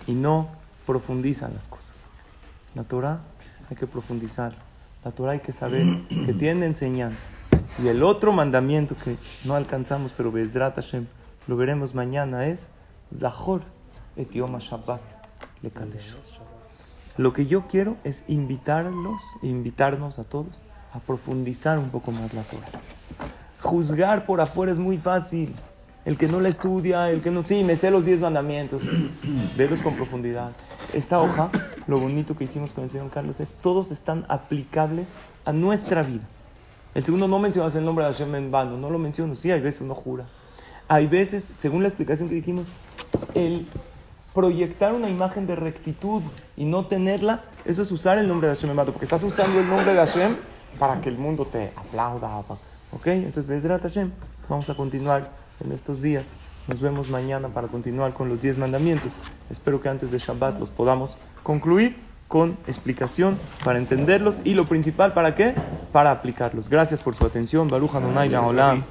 Y 0.08 0.14
no 0.14 0.50
profundiza 0.86 1.48
las 1.50 1.68
cosas. 1.68 1.94
La 2.74 2.84
Torah 2.84 3.20
hay 3.70 3.76
que 3.76 3.86
profundizar. 3.86 4.54
La 5.04 5.12
Torah 5.12 5.34
hay 5.34 5.40
que 5.40 5.54
saber 5.54 5.86
que 6.26 6.34
tiene 6.34 6.66
enseñanza. 6.66 7.26
Y 7.84 7.88
el 7.88 8.02
otro 8.02 8.32
mandamiento 8.32 8.96
que 8.96 9.18
no 9.44 9.56
alcanzamos, 9.56 10.12
pero 10.16 10.32
Bezrat 10.32 10.76
Hashem, 10.76 11.06
lo 11.48 11.56
veremos 11.56 11.94
mañana, 11.94 12.48
es 12.48 12.70
Zahor 13.16 13.62
Etioma 14.18 14.60
Shabbat 14.60 15.02
le 15.62 15.72
Lo 17.18 17.34
que 17.34 17.48
yo 17.48 17.68
quiero 17.68 17.98
es 18.04 18.24
invitarlos, 18.28 19.22
invitarnos 19.42 20.20
a 20.20 20.24
todos 20.24 20.62
a 20.94 21.00
profundizar 21.00 21.78
un 21.78 21.90
poco 21.90 22.12
más 22.12 22.34
la 22.34 22.44
Torah. 22.44 22.68
Juzgar 23.62 24.26
por 24.26 24.40
afuera 24.40 24.72
es 24.72 24.80
muy 24.80 24.98
fácil. 24.98 25.54
El 26.06 26.18
que 26.18 26.28
no 26.28 26.40
la 26.40 26.50
estudia, 26.50 27.10
el 27.10 27.22
que 27.22 27.32
no... 27.32 27.44
Sí, 27.44 27.64
me 27.64 27.76
sé 27.76 27.90
los 27.90 28.06
diez 28.06 28.22
mandamientos. 28.22 28.84
Velos 29.58 29.82
con 29.82 29.96
profundidad. 29.96 30.52
Esta 30.94 31.20
hoja, 31.20 31.50
lo 31.88 32.00
bonito 32.00 32.38
que 32.38 32.44
hicimos 32.44 32.74
con 32.74 32.86
el 32.86 32.92
señor 32.92 33.10
Carlos 33.10 33.40
es 33.40 33.56
todos 33.56 33.92
están 33.92 34.26
aplicables 34.30 35.10
a 35.46 35.52
nuestra 35.52 36.04
vida. 36.04 36.24
El 36.94 37.04
segundo 37.04 37.28
no 37.28 37.40
mencionas 37.40 37.76
el 37.76 37.84
nombre 37.84 38.06
de 38.06 38.14
Hashem 38.14 38.34
en 38.36 38.52
vano, 38.52 38.78
no 38.78 38.90
lo 38.90 39.00
menciono. 39.00 39.36
Sí, 39.36 39.52
hay 39.52 39.60
veces 39.60 39.82
uno 39.82 39.96
jura. 39.96 40.26
Hay 40.88 41.08
veces, 41.08 41.50
según 41.60 41.82
la 41.82 41.90
explicación 41.90 42.30
que 42.30 42.36
dijimos, 42.36 42.68
el 43.34 43.68
proyectar 44.36 44.94
una 44.94 45.10
imagen 45.10 45.48
de 45.48 45.56
rectitud 45.56 46.22
y 46.58 46.66
no 46.66 46.86
tenerla, 46.86 47.46
eso 47.64 47.82
es 47.82 47.92
usar 47.92 48.20
el 48.20 48.28
nombre 48.28 48.50
de 48.50 48.56
Hashem 48.56 48.74
Mato, 48.74 48.92
porque 48.92 49.06
estás 49.06 49.24
usando 49.24 49.60
el 49.60 49.68
nombre 49.68 49.94
de 49.94 49.98
Hashem 49.98 50.36
para 50.78 51.00
que 51.00 51.10
el 51.10 51.18
mundo 51.18 51.46
te 51.46 51.72
aplauda. 51.76 52.44
¿Ok? 52.92 53.08
Entonces, 53.08 53.48
Bezrat 53.48 53.82
Hashem, 53.82 54.12
vamos 54.50 54.70
a 54.70 54.76
continuar 54.76 55.32
en 55.64 55.72
estos 55.72 56.02
días. 56.02 56.32
Nos 56.68 56.82
vemos 56.82 57.10
mañana 57.10 57.48
para 57.48 57.70
continuar 57.70 58.14
con 58.14 58.28
los 58.28 58.42
10 58.42 58.58
mandamientos. 58.58 59.14
Espero 59.50 59.82
que 59.82 59.88
antes 59.88 60.12
de 60.12 60.20
Shabbat 60.20 60.60
los 60.60 60.70
podamos 60.70 61.18
concluir 61.42 61.96
con 62.28 62.58
explicación 62.68 63.38
para 63.64 63.78
entenderlos 63.78 64.42
y 64.44 64.56
lo 64.56 64.66
principal, 64.66 65.14
¿para 65.14 65.36
qué? 65.36 65.54
Para 65.92 66.12
aplicarlos. 66.12 66.70
Gracias 66.70 67.02
por 67.02 67.16
su 67.16 67.26
atención. 67.26 67.68
Baruch 67.68 67.96
Adonai 67.96 68.34
Olam. 68.36 68.84